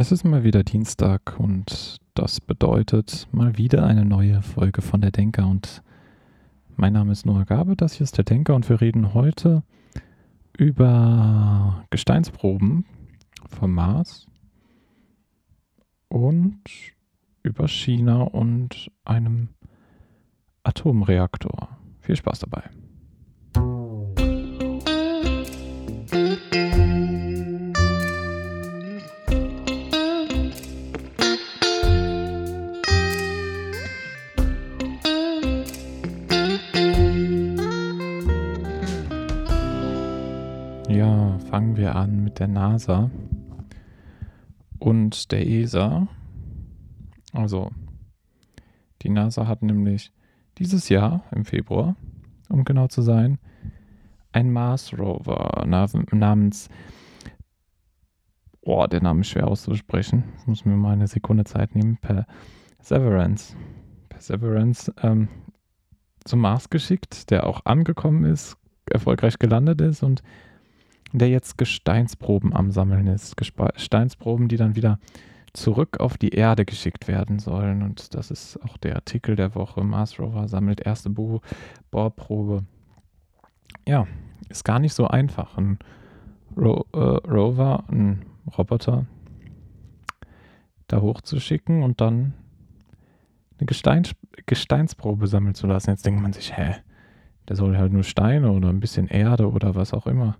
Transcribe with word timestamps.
Es 0.00 0.12
ist 0.12 0.24
mal 0.24 0.44
wieder 0.44 0.64
Dienstag 0.64 1.38
und 1.38 1.98
das 2.14 2.40
bedeutet 2.40 3.28
mal 3.32 3.58
wieder 3.58 3.84
eine 3.84 4.06
neue 4.06 4.40
Folge 4.40 4.80
von 4.80 5.02
der 5.02 5.10
Denker 5.10 5.46
und 5.46 5.82
mein 6.74 6.94
Name 6.94 7.12
ist 7.12 7.26
Noah 7.26 7.44
Gabe, 7.44 7.76
das 7.76 7.92
hier 7.92 8.04
ist 8.04 8.16
der 8.16 8.24
Denker 8.24 8.54
und 8.54 8.66
wir 8.70 8.80
reden 8.80 9.12
heute 9.12 9.62
über 10.56 11.84
Gesteinsproben 11.90 12.86
vom 13.46 13.74
Mars 13.74 14.26
und 16.08 16.62
über 17.42 17.68
China 17.68 18.22
und 18.22 18.90
einem 19.04 19.50
Atomreaktor. 20.62 21.76
Viel 22.00 22.16
Spaß 22.16 22.38
dabei. 22.38 22.62
Fangen 41.60 41.76
wir 41.76 41.94
an 41.94 42.24
mit 42.24 42.38
der 42.38 42.48
NASA 42.48 43.10
und 44.78 45.30
der 45.30 45.46
ESA. 45.46 46.08
Also, 47.34 47.70
die 49.02 49.10
NASA 49.10 49.46
hat 49.46 49.60
nämlich 49.60 50.10
dieses 50.56 50.88
Jahr 50.88 51.22
im 51.32 51.44
Februar, 51.44 51.96
um 52.48 52.64
genau 52.64 52.86
zu 52.86 53.02
sein, 53.02 53.38
ein 54.32 54.50
Mars 54.50 54.98
Rover 54.98 55.66
namens, 55.66 56.70
oh, 58.62 58.86
der 58.86 59.02
Name 59.02 59.20
ist 59.20 59.28
schwer 59.28 59.46
auszusprechen, 59.46 60.24
ich 60.40 60.46
muss 60.46 60.64
mir 60.64 60.76
mal 60.76 60.94
eine 60.94 61.08
Sekunde 61.08 61.44
Zeit 61.44 61.74
nehmen, 61.74 61.98
Perseverance, 61.98 63.54
Perseverance 64.08 64.90
ähm, 65.02 65.28
zum 66.24 66.40
Mars 66.40 66.70
geschickt, 66.70 67.30
der 67.30 67.46
auch 67.46 67.66
angekommen 67.66 68.24
ist, 68.24 68.56
erfolgreich 68.90 69.38
gelandet 69.38 69.82
ist 69.82 70.02
und 70.02 70.22
der 71.12 71.28
jetzt 71.28 71.58
Gesteinsproben 71.58 72.54
am 72.54 72.70
Sammeln 72.70 73.06
ist. 73.06 73.36
Gesteinsproben, 73.36 74.48
die 74.48 74.56
dann 74.56 74.76
wieder 74.76 74.98
zurück 75.52 75.98
auf 75.98 76.16
die 76.16 76.30
Erde 76.30 76.64
geschickt 76.64 77.08
werden 77.08 77.38
sollen. 77.38 77.82
Und 77.82 78.14
das 78.14 78.30
ist 78.30 78.58
auch 78.62 78.76
der 78.76 78.94
Artikel 78.94 79.36
der 79.36 79.54
Woche. 79.54 79.82
Mars 79.82 80.18
Rover 80.18 80.46
sammelt 80.48 80.80
erste 80.80 81.10
Bo 81.10 81.40
Bohrprobe. 81.90 82.64
Ja, 83.86 84.06
ist 84.48 84.64
gar 84.64 84.78
nicht 84.78 84.94
so 84.94 85.08
einfach. 85.08 85.56
Ein 85.56 85.78
Ro 86.56 86.86
äh, 86.92 86.98
Rover, 86.98 87.84
ein 87.88 88.24
Roboter, 88.56 89.06
da 90.86 91.00
hochzuschicken 91.00 91.82
und 91.82 92.00
dann 92.00 92.34
eine 93.58 93.66
Gesteins 93.66 94.12
Gesteinsprobe 94.46 95.26
sammeln 95.26 95.54
zu 95.54 95.66
lassen. 95.66 95.90
Jetzt 95.90 96.06
denkt 96.06 96.22
man 96.22 96.32
sich, 96.32 96.56
hä, 96.56 96.76
der 97.48 97.56
soll 97.56 97.76
halt 97.76 97.92
nur 97.92 98.04
Steine 98.04 98.52
oder 98.52 98.68
ein 98.68 98.80
bisschen 98.80 99.06
Erde 99.06 99.50
oder 99.50 99.74
was 99.74 99.92
auch 99.92 100.06
immer 100.06 100.36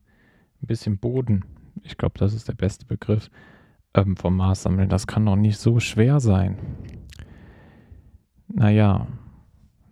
ein 0.63 0.67
bisschen 0.67 0.99
Boden, 0.99 1.45
ich 1.83 1.97
glaube, 1.97 2.19
das 2.19 2.35
ist 2.35 2.49
der 2.49 2.55
beste 2.55 2.87
Begriff, 2.87 3.31
ähm, 3.95 4.17
vom 4.17 4.37
Mars 4.37 4.63
sammeln. 4.63 4.89
Das 4.89 5.07
kann 5.07 5.27
doch 5.27 5.37
nicht 5.37 5.59
so 5.59 5.81
schwer 5.81 6.21
sein. 6.21 6.59
Naja, 8.49 9.07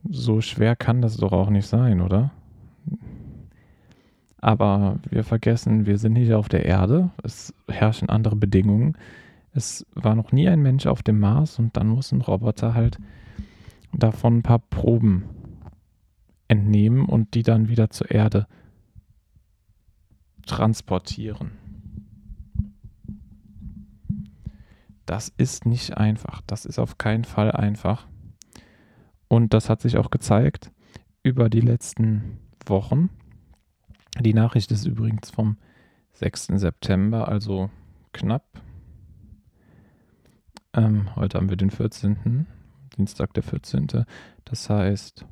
so 0.08 0.40
schwer 0.40 0.76
kann 0.76 1.02
das 1.02 1.16
doch 1.16 1.32
auch 1.32 1.50
nicht 1.50 1.66
sein, 1.66 2.00
oder? 2.00 2.32
Aber 4.40 5.00
wir 5.10 5.24
vergessen, 5.24 5.86
wir 5.86 5.98
sind 5.98 6.12
nicht 6.12 6.32
auf 6.32 6.48
der 6.48 6.64
Erde. 6.64 7.10
Es 7.22 7.54
herrschen 7.68 8.08
andere 8.08 8.36
Bedingungen. 8.36 8.96
Es 9.52 9.84
war 9.94 10.14
noch 10.14 10.30
nie 10.32 10.48
ein 10.48 10.62
Mensch 10.62 10.86
auf 10.86 11.02
dem 11.02 11.18
Mars 11.18 11.58
und 11.58 11.76
dann 11.76 11.88
muss 11.88 12.12
ein 12.12 12.20
Roboter 12.20 12.74
halt 12.74 12.98
davon 13.92 14.38
ein 14.38 14.42
paar 14.42 14.60
Proben 14.60 15.24
entnehmen 16.46 17.06
und 17.06 17.34
die 17.34 17.42
dann 17.42 17.68
wieder 17.68 17.90
zur 17.90 18.10
Erde 18.10 18.46
transportieren. 20.48 21.52
Das 25.06 25.32
ist 25.36 25.64
nicht 25.64 25.96
einfach. 25.96 26.42
Das 26.46 26.66
ist 26.66 26.78
auf 26.78 26.98
keinen 26.98 27.24
Fall 27.24 27.52
einfach. 27.52 28.06
Und 29.28 29.54
das 29.54 29.70
hat 29.70 29.80
sich 29.80 29.96
auch 29.96 30.10
gezeigt 30.10 30.72
über 31.22 31.48
die 31.48 31.60
letzten 31.60 32.38
Wochen. 32.66 33.10
Die 34.20 34.34
Nachricht 34.34 34.70
ist 34.72 34.86
übrigens 34.86 35.30
vom 35.30 35.56
6. 36.14 36.48
September, 36.54 37.28
also 37.28 37.70
knapp. 38.12 38.60
Ähm, 40.72 41.14
heute 41.14 41.38
haben 41.38 41.48
wir 41.48 41.56
den 41.56 41.70
14. 41.70 42.46
Dienstag 42.96 43.32
der 43.34 43.42
14. 43.42 43.86
Das 44.44 44.68
heißt, 44.68 45.24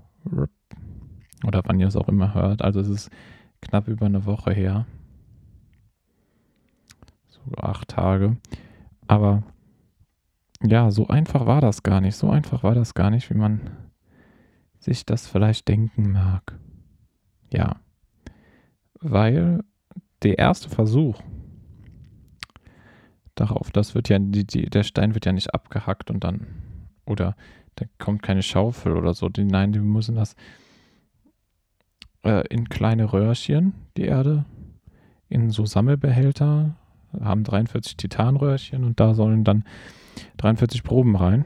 oder 1.44 1.62
wann 1.65 1.81
ihr 1.81 1.88
es 1.88 1.97
auch 1.97 2.09
immer 2.09 2.34
hört, 2.34 2.62
also 2.62 2.81
es 2.81 2.88
ist 2.88 3.10
knapp 3.60 3.88
über 3.88 4.06
eine 4.06 4.25
Woche 4.25 4.53
her 4.53 4.87
acht 7.56 7.88
Tage. 7.88 8.36
Aber 9.06 9.42
ja, 10.62 10.90
so 10.90 11.08
einfach 11.08 11.46
war 11.46 11.60
das 11.60 11.82
gar 11.82 12.00
nicht. 12.00 12.16
So 12.16 12.30
einfach 12.30 12.62
war 12.62 12.74
das 12.74 12.94
gar 12.94 13.10
nicht, 13.10 13.30
wie 13.30 13.38
man 13.38 13.60
sich 14.78 15.04
das 15.04 15.26
vielleicht 15.26 15.68
denken 15.68 16.12
mag. 16.12 16.58
Ja. 17.52 17.76
Weil 19.00 19.64
der 20.22 20.38
erste 20.38 20.68
Versuch 20.68 21.20
darauf, 23.34 23.70
das 23.70 23.94
wird 23.94 24.08
ja, 24.08 24.18
die, 24.18 24.46
die, 24.46 24.66
der 24.66 24.82
Stein 24.82 25.14
wird 25.14 25.26
ja 25.26 25.32
nicht 25.32 25.54
abgehackt 25.54 26.10
und 26.10 26.24
dann, 26.24 26.46
oder 27.04 27.36
da 27.76 27.84
kommt 27.98 28.22
keine 28.22 28.42
Schaufel 28.42 28.96
oder 28.96 29.14
so. 29.14 29.28
Die, 29.28 29.44
nein, 29.44 29.72
die 29.72 29.80
müssen 29.80 30.14
das 30.14 30.34
äh, 32.24 32.46
in 32.48 32.68
kleine 32.68 33.12
Röhrchen, 33.12 33.74
die 33.96 34.04
Erde, 34.04 34.46
in 35.28 35.50
so 35.50 35.66
Sammelbehälter 35.66 36.76
haben 37.21 37.44
43 37.44 37.97
Titanröhrchen 37.97 38.84
und 38.84 39.00
da 39.00 39.15
sollen 39.15 39.44
dann 39.44 39.65
43 40.39 40.83
Proben 40.83 41.17
rein. 41.17 41.44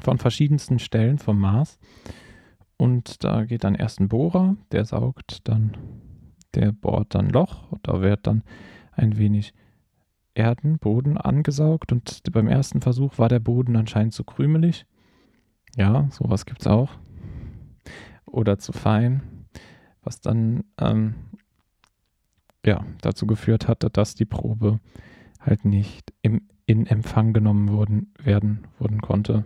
Von 0.00 0.18
verschiedensten 0.18 0.78
Stellen 0.78 1.18
vom 1.18 1.38
Mars. 1.38 1.78
Und 2.78 3.22
da 3.24 3.44
geht 3.44 3.64
dann 3.64 3.74
erst 3.74 4.00
ein 4.00 4.08
Bohrer, 4.08 4.56
der 4.72 4.84
saugt 4.84 5.46
dann, 5.46 5.76
der 6.54 6.72
bohrt 6.72 7.14
dann 7.14 7.28
Loch. 7.28 7.68
Da 7.82 8.00
wird 8.00 8.26
dann 8.26 8.42
ein 8.92 9.18
wenig 9.18 9.54
Erden, 10.34 10.78
Boden 10.78 11.18
angesaugt. 11.18 11.92
Und 11.92 12.22
beim 12.32 12.48
ersten 12.48 12.80
Versuch 12.80 13.18
war 13.18 13.28
der 13.28 13.40
Boden 13.40 13.76
anscheinend 13.76 14.14
zu 14.14 14.24
krümelig. 14.24 14.86
Ja, 15.76 16.08
sowas 16.10 16.46
gibt 16.46 16.62
es 16.62 16.66
auch. 16.66 16.90
Oder 18.26 18.58
zu 18.58 18.72
fein. 18.72 19.46
Was 20.02 20.20
dann 20.20 20.64
ähm, 20.80 21.14
ja, 22.64 22.84
dazu 23.00 23.26
geführt 23.26 23.68
hatte, 23.68 23.90
dass 23.90 24.14
die 24.14 24.24
Probe 24.24 24.80
halt 25.40 25.64
nicht 25.64 26.12
im, 26.22 26.48
in 26.66 26.86
Empfang 26.86 27.32
genommen 27.32 27.70
worden, 27.70 28.12
werden 28.22 28.66
worden 28.78 29.00
konnte 29.00 29.44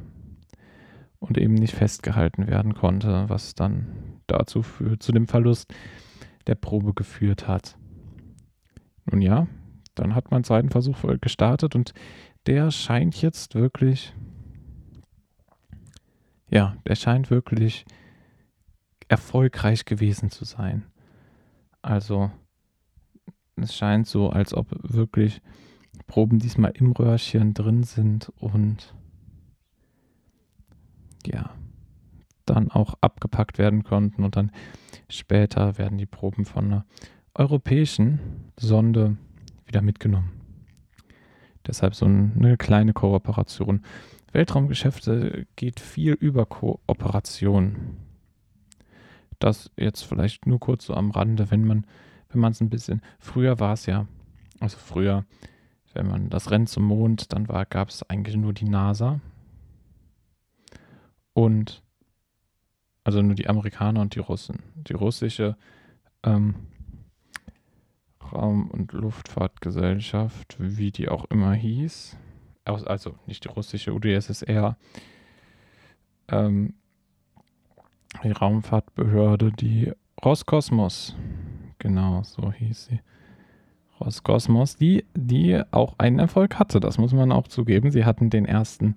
und 1.19 1.39
eben 1.39 1.55
nicht 1.55 1.75
festgehalten 1.75 2.47
werden 2.47 2.75
konnte, 2.75 3.29
was 3.29 3.55
dann 3.55 4.21
dazu 4.27 4.63
für, 4.63 4.99
zu 4.99 5.13
dem 5.13 5.27
Verlust 5.27 5.73
der 6.47 6.55
Probe 6.55 6.95
geführt 6.95 7.49
hat. 7.49 7.77
Nun 9.11 9.23
ja, 9.23 9.47
dann 9.95 10.15
hat 10.15 10.31
man 10.31 10.39
einen 10.39 10.45
zweiten 10.45 10.71
Versuch 10.71 10.99
gestartet 11.21 11.75
und 11.75 11.95
der 12.47 12.71
scheint 12.71 13.21
jetzt 13.23 13.55
wirklich, 13.55 14.15
ja, 16.51 16.77
der 16.87 16.95
scheint 16.95 17.31
wirklich 17.31 17.85
erfolgreich 19.09 19.85
gewesen 19.85 20.31
zu 20.31 20.45
sein. 20.45 20.85
Also 21.83 22.31
es 23.57 23.75
scheint 23.75 24.07
so, 24.07 24.31
als 24.31 24.55
ob 24.55 24.69
wirklich 24.83 25.41
Proben 26.07 26.39
diesmal 26.39 26.73
im 26.75 26.93
Röhrchen 26.93 27.55
drin 27.55 27.83
sind 27.83 28.33
und 28.37 28.95
ja, 31.27 31.51
dann 32.45 32.71
auch 32.71 32.95
abgepackt 33.01 33.59
werden 33.59 33.83
konnten 33.83 34.23
und 34.25 34.37
dann 34.37 34.53
später 35.09 35.79
werden 35.79 35.99
die 35.99 36.07
Proben 36.07 36.45
von 36.45 36.67
einer 36.67 36.87
europäischen 37.35 38.21
Sonde 38.59 39.17
wieder 39.67 39.83
mitgenommen. 39.83 40.33
Deshalb 41.67 41.95
so 41.95 42.07
eine 42.07 42.57
kleine 42.57 42.93
Kooperation. 42.93 43.83
Weltraumgeschäfte 44.33 45.47
geht 45.57 45.81
viel 45.81 46.13
über 46.13 46.47
Kooperation. 46.47 47.97
Das 49.39 49.71
jetzt 49.77 50.03
vielleicht 50.03 50.47
nur 50.47 50.61
kurz 50.61 50.87
so 50.87 50.95
am 50.95 51.11
Rande, 51.11 51.51
wenn 51.51 51.65
man 51.65 51.87
wenn 52.31 52.41
man 52.41 52.53
es 52.53 52.61
ein 52.61 52.71
bisschen, 52.71 53.03
früher 53.19 53.61
war 53.61 53.73
es 53.75 53.87
ja, 53.87 54.07
also 54.61 54.79
früher, 54.79 55.25
wenn 55.95 56.09
man 56.09 56.29
das 56.29 56.51
Rennen 56.51 56.67
zum 56.67 56.85
Mond, 56.85 57.33
dann 57.33 57.45
gab 57.45 57.89
es 57.89 58.09
eigentlich 58.09 58.37
nur 58.37 58.53
die 58.53 58.69
NASA 58.69 59.21
und 61.33 61.83
also 63.05 63.23
nur 63.23 63.35
die 63.35 63.49
Amerikaner 63.49 64.01
und 64.01 64.15
die 64.15 64.21
Russen. 64.21 64.63
Die 64.75 64.93
russische 64.93 65.57
ähm, 66.25 66.55
Raum- 68.33 68.71
und 68.71 68.93
Luftfahrtgesellschaft, 68.93 70.57
wie 70.59 70.91
die 70.91 71.09
auch 71.09 71.25
immer 71.27 71.55
hieß, 71.55 72.17
also 72.65 73.15
nicht 73.27 73.45
die 73.45 73.49
russische 73.49 73.93
UdSSR, 73.93 74.77
ähm, 76.29 76.75
die 78.25 78.33
Raumfahrtbehörde, 78.33 79.53
die 79.53 79.93
Roskosmos, 80.25 81.15
genau, 81.79 82.23
so 82.23 82.53
hieß 82.53 82.87
sie. 82.87 83.01
Roskosmos, 84.01 84.77
die, 84.77 85.05
die 85.15 85.63
auch 85.71 85.95
einen 85.99 86.19
Erfolg 86.19 86.59
hatte, 86.59 86.81
das 86.81 86.99
muss 86.99 87.13
man 87.13 87.33
auch 87.33 87.49
zugeben. 87.49 87.91
Sie 87.91 88.05
hatten 88.05 88.29
den 88.29 88.45
ersten 88.45 88.97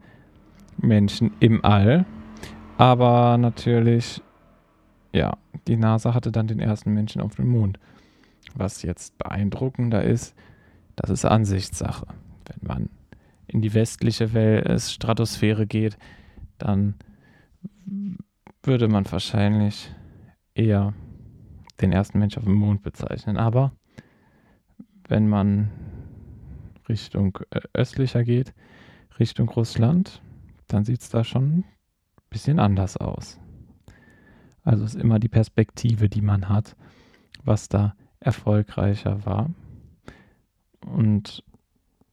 Menschen 0.78 1.32
im 1.40 1.64
All, 1.64 2.06
aber 2.78 3.38
natürlich, 3.38 4.22
ja, 5.14 5.38
die 5.68 5.78
NASA 5.78 6.14
hatte 6.14 6.32
dann 6.32 6.48
den 6.48 6.60
ersten 6.60 6.94
Menschen 6.94 7.22
auf 7.22 7.36
dem 7.36 7.50
Mond. 7.50 7.80
Was 8.56 8.82
jetzt 8.82 9.18
beeindruckender 9.18 10.04
ist, 10.04 10.36
das 10.96 11.10
ist 11.10 11.26
Ansichtssache. 11.26 12.08
Wenn 12.46 12.68
man 12.68 12.90
in 13.48 13.62
die 13.62 13.74
westliche 13.74 14.34
Welt, 14.34 14.82
Stratosphäre 14.82 15.66
geht, 15.66 15.98
dann 16.58 16.96
würde 18.64 18.88
man 18.88 19.10
wahrscheinlich 19.12 19.92
eher 20.54 20.94
den 21.82 21.92
ersten 21.92 22.20
Mensch 22.20 22.38
auf 22.38 22.44
dem 22.44 22.56
Mond 22.56 22.82
bezeichnen. 22.82 23.38
Aber 23.38 23.72
wenn 25.08 25.28
man 25.28 25.70
Richtung 26.88 27.40
äh, 27.52 27.62
östlicher 27.74 28.24
geht, 28.24 28.54
Richtung 29.20 29.50
Russland, 29.50 30.22
dann 30.68 30.86
sieht 30.86 31.02
es 31.02 31.10
da 31.10 31.24
schon 31.24 31.60
ein 31.60 31.66
bisschen 32.30 32.60
anders 32.60 32.98
aus. 32.98 33.40
Also 34.64 34.86
ist 34.86 34.96
immer 34.96 35.20
die 35.20 35.30
Perspektive, 35.30 36.10
die 36.10 36.22
man 36.22 36.50
hat, 36.50 36.76
was 37.44 37.70
da 37.70 37.96
erfolgreicher 38.20 39.26
war. 39.26 39.50
Und 40.86 41.44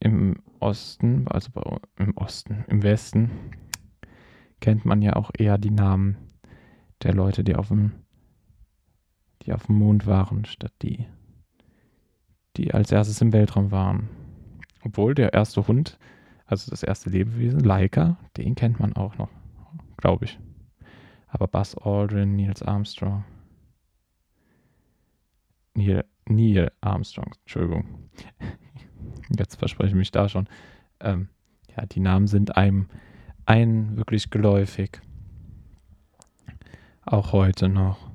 im 0.00 0.36
Osten, 0.60 1.28
also 1.28 1.50
im 1.98 2.16
Osten, 2.16 2.64
im 2.68 2.82
Westen, 2.82 3.30
kennt 4.60 4.84
man 4.84 5.02
ja 5.02 5.16
auch 5.16 5.30
eher 5.36 5.58
die 5.58 5.70
Namen 5.70 6.16
der 7.02 7.14
Leute, 7.14 7.44
die 7.44 7.56
auf 7.56 7.68
dem, 7.68 7.92
die 9.46 9.52
auf 9.52 9.66
dem 9.66 9.76
Mond 9.76 10.06
waren, 10.06 10.44
statt 10.44 10.72
die, 10.82 11.06
die 12.56 12.74
als 12.74 12.90
erstes 12.90 13.20
im 13.20 13.32
Weltraum 13.32 13.70
waren. 13.70 14.08
Obwohl 14.82 15.14
der 15.14 15.32
erste 15.32 15.66
Hund, 15.66 15.98
also 16.46 16.70
das 16.70 16.82
erste 16.82 17.10
Lebewesen, 17.10 17.60
Laika, 17.60 18.16
den 18.36 18.54
kennt 18.54 18.80
man 18.80 18.94
auch 18.94 19.16
noch, 19.18 19.30
glaube 19.96 20.26
ich. 20.26 20.38
Aber 21.28 21.48
Buzz 21.48 21.76
Aldrin, 21.76 22.36
Niels 22.36 22.62
Armstrong, 22.62 23.24
Neil, 25.74 26.04
Neil 26.28 26.72
Armstrong, 26.80 27.32
Entschuldigung. 27.42 28.10
Jetzt 29.36 29.56
verspreche 29.56 29.90
ich 29.90 29.94
mich 29.94 30.10
da 30.10 30.28
schon. 30.28 30.48
Ähm, 31.00 31.28
ja, 31.76 31.84
die 31.86 32.00
Namen 32.00 32.26
sind 32.26 32.56
einem 32.56 32.88
ein 33.44 33.96
wirklich 33.96 34.30
geläufig. 34.30 35.00
Auch 37.04 37.32
heute 37.32 37.68
noch. 37.68 38.05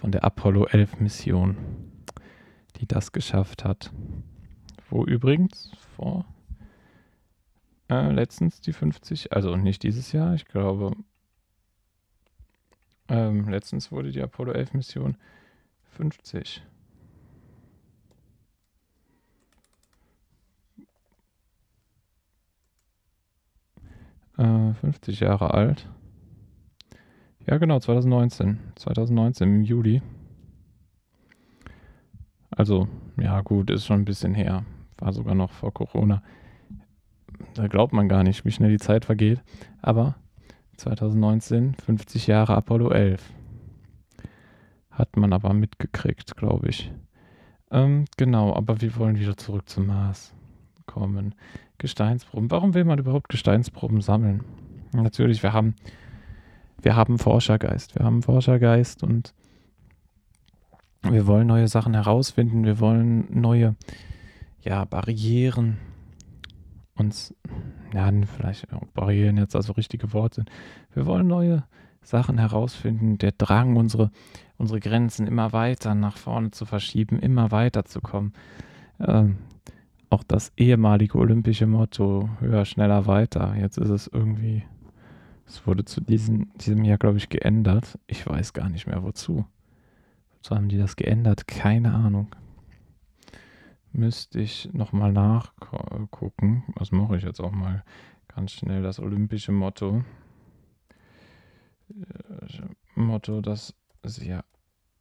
Von 0.00 0.12
der 0.12 0.24
Apollo 0.24 0.66
11 0.66 1.00
Mission, 1.00 1.56
die 2.76 2.86
das 2.86 3.12
geschafft 3.12 3.64
hat. 3.64 3.90
Wo 4.90 5.04
übrigens 5.04 5.72
vor 5.96 6.26
äh, 7.88 8.12
letztens 8.12 8.60
die 8.60 8.72
50, 8.72 9.32
also 9.32 9.56
nicht 9.56 9.82
dieses 9.82 10.12
Jahr, 10.12 10.34
ich 10.34 10.44
glaube, 10.44 10.92
ähm, 13.08 13.48
letztens 13.48 13.90
wurde 13.90 14.10
die 14.12 14.20
Apollo 14.20 14.52
11 14.52 14.74
Mission 14.74 15.16
50. 15.92 16.62
Äh, 24.36 24.74
50 24.74 25.20
Jahre 25.20 25.54
alt. 25.54 25.88
Ja, 27.46 27.58
genau, 27.58 27.78
2019. 27.78 28.58
2019 28.74 29.48
im 29.48 29.62
Juli. 29.62 30.02
Also, 32.50 32.88
ja, 33.18 33.40
gut, 33.42 33.70
ist 33.70 33.86
schon 33.86 34.00
ein 34.00 34.04
bisschen 34.04 34.34
her. 34.34 34.64
War 34.98 35.12
sogar 35.12 35.34
noch 35.34 35.52
vor 35.52 35.72
Corona. 35.72 36.22
Da 37.54 37.68
glaubt 37.68 37.92
man 37.92 38.08
gar 38.08 38.22
nicht, 38.22 38.44
wie 38.44 38.50
schnell 38.50 38.70
die 38.70 38.78
Zeit 38.78 39.04
vergeht. 39.04 39.42
Aber 39.80 40.16
2019, 40.76 41.74
50 41.74 42.26
Jahre 42.26 42.56
Apollo 42.56 42.90
11. 42.90 43.32
Hat 44.90 45.16
man 45.16 45.32
aber 45.32 45.52
mitgekriegt, 45.52 46.36
glaube 46.36 46.68
ich. 46.68 46.92
Ähm, 47.70 48.06
genau, 48.16 48.54
aber 48.54 48.80
wir 48.80 48.96
wollen 48.96 49.18
wieder 49.18 49.36
zurück 49.36 49.68
zum 49.68 49.86
Mars 49.86 50.34
kommen. 50.86 51.34
Gesteinsproben. 51.78 52.50
Warum 52.50 52.74
will 52.74 52.84
man 52.84 52.98
überhaupt 52.98 53.28
Gesteinsproben 53.28 54.00
sammeln? 54.00 54.44
Natürlich, 54.92 55.42
wir 55.42 55.52
haben, 55.52 55.74
wir 56.82 56.96
haben 56.96 57.18
Forschergeist. 57.18 57.98
Wir 57.98 58.04
haben 58.04 58.22
Forschergeist 58.22 59.02
und 59.02 59.34
wir 61.02 61.26
wollen 61.26 61.46
neue 61.46 61.68
Sachen 61.68 61.94
herausfinden. 61.94 62.64
Wir 62.64 62.80
wollen 62.80 63.26
neue 63.30 63.76
ja, 64.60 64.84
Barrieren 64.84 65.78
uns, 66.96 67.34
ja, 67.92 68.10
vielleicht 68.36 68.66
Barrieren 68.94 69.36
jetzt 69.36 69.54
also 69.54 69.72
richtige 69.74 70.12
Worte 70.12 70.36
sind. 70.36 70.50
Wir 70.94 71.06
wollen 71.06 71.26
neue 71.26 71.64
Sachen 72.02 72.38
herausfinden. 72.38 73.18
Der 73.18 73.32
Drang, 73.32 73.76
unsere 73.76 74.10
unsere 74.58 74.80
Grenzen 74.80 75.26
immer 75.26 75.52
weiter 75.52 75.94
nach 75.94 76.16
vorne 76.16 76.50
zu 76.50 76.64
verschieben, 76.64 77.18
immer 77.18 77.50
weiter 77.50 77.84
zu 77.84 78.00
kommen. 78.00 78.32
Ähm, 79.00 79.36
auch 80.08 80.22
das 80.22 80.52
ehemalige 80.56 81.18
olympische 81.18 81.66
Motto, 81.66 82.30
höher, 82.40 82.64
schneller, 82.64 83.06
weiter. 83.06 83.54
Jetzt 83.56 83.78
ist 83.78 83.90
es 83.90 84.06
irgendwie, 84.06 84.64
es 85.46 85.66
wurde 85.66 85.84
zu 85.84 86.00
diesem, 86.00 86.52
diesem 86.58 86.84
Jahr, 86.84 86.98
glaube 86.98 87.18
ich, 87.18 87.28
geändert. 87.28 87.98
Ich 88.06 88.26
weiß 88.26 88.52
gar 88.52 88.68
nicht 88.68 88.86
mehr 88.86 89.02
wozu. 89.02 89.46
Wozu 90.32 90.56
haben 90.56 90.68
die 90.68 90.78
das 90.78 90.96
geändert? 90.96 91.46
Keine 91.46 91.94
Ahnung. 91.94 92.34
Müsste 93.92 94.40
ich 94.40 94.68
nochmal 94.72 95.12
nachgucken. 95.12 96.64
Was 96.74 96.90
mache 96.90 97.16
ich 97.16 97.22
jetzt 97.22 97.40
auch 97.40 97.52
mal 97.52 97.84
ganz 98.28 98.52
schnell? 98.52 98.82
Das 98.82 98.98
olympische 98.98 99.52
Motto. 99.52 100.04
Äh, 101.90 102.62
Motto, 102.94 103.40
das 103.40 103.74
sehr, 104.02 104.44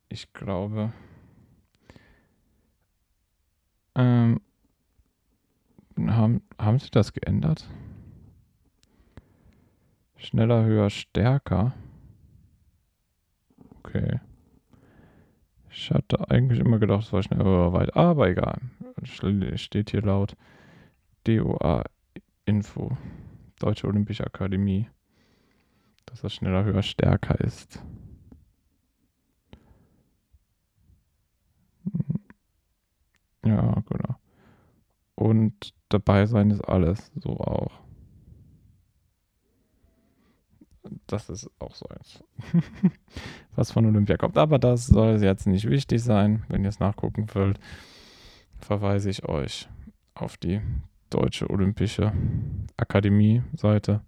ich 0.09 0.31
glaube, 0.33 0.93
ähm, 3.95 4.41
haben, 5.97 6.41
haben 6.59 6.79
sie 6.79 6.91
das 6.91 7.13
geändert? 7.13 7.67
Schneller, 10.17 10.63
höher, 10.65 10.89
stärker. 10.89 11.73
Okay. 13.79 14.19
Ich 15.69 15.91
hatte 15.91 16.29
eigentlich 16.31 16.59
immer 16.59 16.79
gedacht, 16.79 17.03
es 17.03 17.13
war 17.13 17.21
schneller, 17.21 17.45
höher, 17.45 17.73
weit. 17.73 17.95
Aber 17.95 18.29
egal. 18.29 18.59
Steht 19.03 19.91
hier 19.91 20.01
laut 20.01 20.35
DOA 21.25 21.83
Info. 22.45 22.97
Deutsche 23.59 23.87
Olympische 23.87 24.25
Akademie. 24.25 24.89
Dass 26.05 26.21
das 26.21 26.33
schneller, 26.33 26.63
höher, 26.63 26.81
stärker 26.81 27.39
ist. 27.41 27.83
Ja, 33.45 33.83
genau. 33.87 34.15
Und 35.15 35.73
dabei 35.89 36.25
sein 36.25 36.49
ist 36.49 36.61
alles, 36.61 37.11
so 37.15 37.37
auch. 37.39 37.84
Das 41.07 41.29
ist 41.29 41.49
auch 41.59 41.75
so 41.75 41.87
eins, 41.87 42.23
was 43.55 43.71
von 43.71 43.85
Olympia 43.85 44.17
kommt. 44.17 44.37
Aber 44.37 44.59
das 44.59 44.87
soll 44.87 45.21
jetzt 45.21 45.47
nicht 45.47 45.69
wichtig 45.69 46.03
sein. 46.03 46.43
Wenn 46.49 46.63
ihr 46.63 46.69
es 46.69 46.79
nachgucken 46.79 47.27
wollt, 47.33 47.59
verweise 48.59 49.09
ich 49.09 49.27
euch 49.27 49.67
auf 50.13 50.37
die 50.37 50.61
Deutsche 51.09 51.49
Olympische 51.49 52.11
Akademie-Seite. 52.77 54.01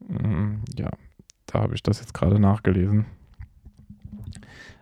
Mm, 0.00 0.56
ja, 0.76 0.90
da 1.46 1.60
habe 1.60 1.74
ich 1.74 1.82
das 1.82 2.00
jetzt 2.00 2.14
gerade 2.14 2.38
nachgelesen. 2.38 3.06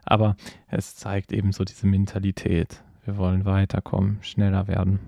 Aber 0.04 0.36
es 0.68 0.96
zeigt 0.96 1.32
eben 1.32 1.52
so 1.52 1.64
diese 1.64 1.86
Mentalität. 1.86 2.82
Wir 3.04 3.16
wollen 3.16 3.44
weiterkommen, 3.44 4.18
schneller 4.22 4.68
werden. 4.68 5.00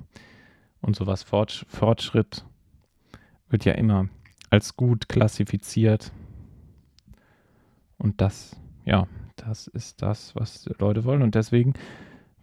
Und 0.80 0.96
sowas 0.96 1.22
Fortschritt 1.22 2.44
wird 3.48 3.64
ja 3.64 3.72
immer 3.72 4.08
als 4.54 4.76
gut 4.76 5.08
klassifiziert. 5.08 6.12
Und 7.98 8.20
das, 8.20 8.56
ja, 8.84 9.08
das 9.34 9.66
ist 9.66 10.00
das, 10.00 10.36
was 10.36 10.70
Leute 10.78 11.04
wollen. 11.04 11.22
Und 11.22 11.34
deswegen 11.34 11.74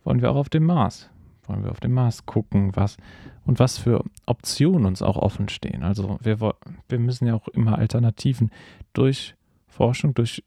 wollen 0.03 0.21
wir 0.21 0.31
auch 0.31 0.35
auf 0.35 0.49
dem 0.49 0.65
Mars. 0.65 1.09
Wollen 1.47 1.63
wir 1.63 1.71
auf 1.71 1.79
dem 1.79 1.93
Mars 1.93 2.25
gucken, 2.25 2.75
was 2.75 2.97
und 3.45 3.59
was 3.59 3.77
für 3.77 4.03
Optionen 4.25 4.85
uns 4.85 5.01
auch 5.01 5.15
offen 5.15 5.47
stehen. 5.47 5.83
Also 5.83 6.19
wir, 6.21 6.39
wir 6.39 6.99
müssen 6.99 7.27
ja 7.27 7.33
auch 7.33 7.47
immer 7.47 7.77
Alternativen 7.77 8.51
durch 8.93 9.35
Forschung, 9.67 10.13
durch 10.13 10.43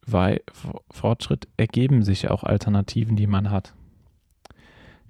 Fortschritt 0.91 1.49
ergeben 1.57 2.03
sich 2.03 2.31
auch 2.31 2.45
Alternativen, 2.45 3.17
die 3.17 3.27
man 3.27 3.51
hat. 3.51 3.75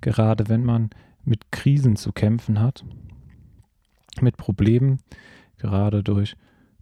gerade 0.00 0.49
wenn 0.49 0.64
man 0.64 0.90
mit 1.25 1.50
Krisen 1.50 1.96
zu 1.96 2.12
kämpfen 2.12 2.61
hat, 2.61 2.84
mit 4.20 4.37
Problemen, 4.37 5.00
gerade 5.58 6.02
durch 6.02 6.37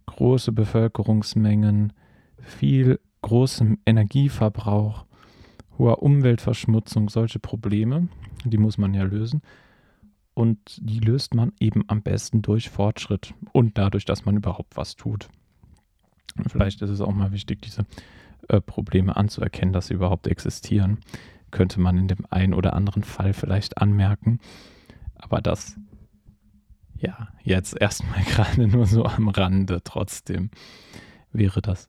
große 0.05 0.51
Bevölkerungsmengen, 0.51 1.93
viel 2.39 2.99
großem 3.21 3.79
Energieverbrauch, 3.85 5.05
hoher 5.77 6.03
Umweltverschmutzung, 6.03 7.09
solche 7.09 7.39
Probleme, 7.39 8.07
die 8.43 8.57
muss 8.57 8.77
man 8.77 8.93
ja 8.93 9.03
lösen. 9.03 9.41
Und 10.35 10.59
die 10.81 10.99
löst 10.99 11.35
man 11.35 11.51
eben 11.59 11.83
am 11.87 12.01
besten 12.01 12.41
durch 12.41 12.69
Fortschritt 12.69 13.33
und 13.51 13.77
dadurch, 13.77 14.05
dass 14.05 14.25
man 14.25 14.35
überhaupt 14.35 14.75
was 14.75 14.95
tut. 14.95 15.29
Und 16.35 16.51
vielleicht 16.51 16.81
ist 16.81 16.89
es 16.89 17.01
auch 17.01 17.13
mal 17.13 17.31
wichtig, 17.31 17.61
diese 17.61 17.85
äh, 18.49 18.59
Probleme 18.59 19.15
anzuerkennen, 19.15 19.73
dass 19.73 19.87
sie 19.87 19.93
überhaupt 19.93 20.27
existieren. 20.27 20.99
Könnte 21.51 21.79
man 21.79 21.97
in 21.97 22.07
dem 22.07 22.25
einen 22.31 22.55
oder 22.55 22.73
anderen 22.73 23.03
Fall 23.03 23.33
vielleicht 23.33 23.77
anmerken. 23.77 24.39
Aber 25.15 25.39
das, 25.39 25.79
ja, 27.03 27.27
jetzt 27.43 27.79
erstmal 27.79 28.23
gerade 28.25 28.67
nur 28.67 28.85
so 28.85 29.05
am 29.05 29.27
Rande. 29.29 29.81
Trotzdem 29.83 30.49
wäre 31.31 31.61
das 31.61 31.87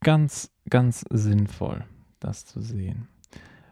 ganz, 0.00 0.50
ganz 0.68 1.04
sinnvoll, 1.10 1.84
das 2.20 2.46
zu 2.46 2.60
sehen. 2.60 3.08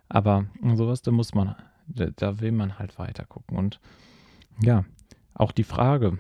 Aber 0.09 0.47
sowas, 0.75 1.03
da 1.03 1.11
muss 1.11 1.35
man 1.35 1.55
da, 1.87 2.07
da 2.17 2.41
will 2.41 2.53
man 2.53 2.79
halt 2.79 2.99
weiter 2.99 3.25
gucken. 3.25 3.57
Und 3.57 3.81
ja, 4.63 4.85
auch 5.35 5.53
die 5.53 5.65
Frage, 5.65 6.19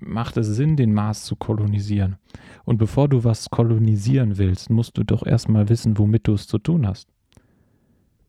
macht 0.00 0.36
es 0.36 0.46
Sinn, 0.46 0.76
den 0.76 0.94
Mars 0.94 1.24
zu 1.24 1.36
kolonisieren? 1.36 2.16
Und 2.64 2.78
bevor 2.78 3.08
du 3.08 3.24
was 3.24 3.50
kolonisieren 3.50 4.38
willst, 4.38 4.70
musst 4.70 4.96
du 4.96 5.04
doch 5.04 5.26
erstmal 5.26 5.68
wissen, 5.68 5.98
womit 5.98 6.26
du 6.28 6.34
es 6.34 6.46
zu 6.46 6.58
tun 6.58 6.86
hast. 6.86 7.08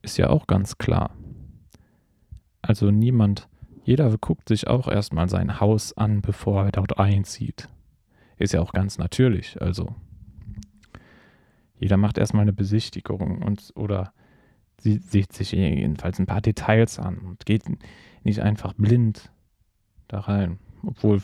Ist 0.01 0.17
ja 0.17 0.29
auch 0.29 0.47
ganz 0.47 0.77
klar. 0.77 1.11
Also 2.61 2.91
niemand, 2.91 3.47
jeder 3.85 4.17
guckt 4.17 4.49
sich 4.49 4.67
auch 4.67 4.87
erstmal 4.87 5.29
sein 5.29 5.59
Haus 5.59 5.95
an, 5.95 6.21
bevor 6.21 6.65
er 6.65 6.71
dort 6.71 6.97
einzieht. 6.97 7.69
Ist 8.37 8.53
ja 8.53 8.61
auch 8.61 8.73
ganz 8.73 8.97
natürlich. 8.97 9.61
Also 9.61 9.95
jeder 11.77 11.95
macht 11.95 12.17
erstmal 12.17 12.41
eine 12.41 12.53
Besichtigung 12.53 13.43
und 13.43 13.71
oder 13.75 14.11
sie 14.79 14.97
sieht 14.97 15.33
sich 15.33 15.51
jedenfalls 15.51 16.19
ein 16.19 16.25
paar 16.25 16.41
Details 16.41 16.97
an 16.97 17.19
und 17.19 17.45
geht 17.45 17.63
nicht 18.23 18.41
einfach 18.41 18.73
blind 18.73 19.31
da 20.07 20.19
rein. 20.21 20.59
Obwohl 20.83 21.21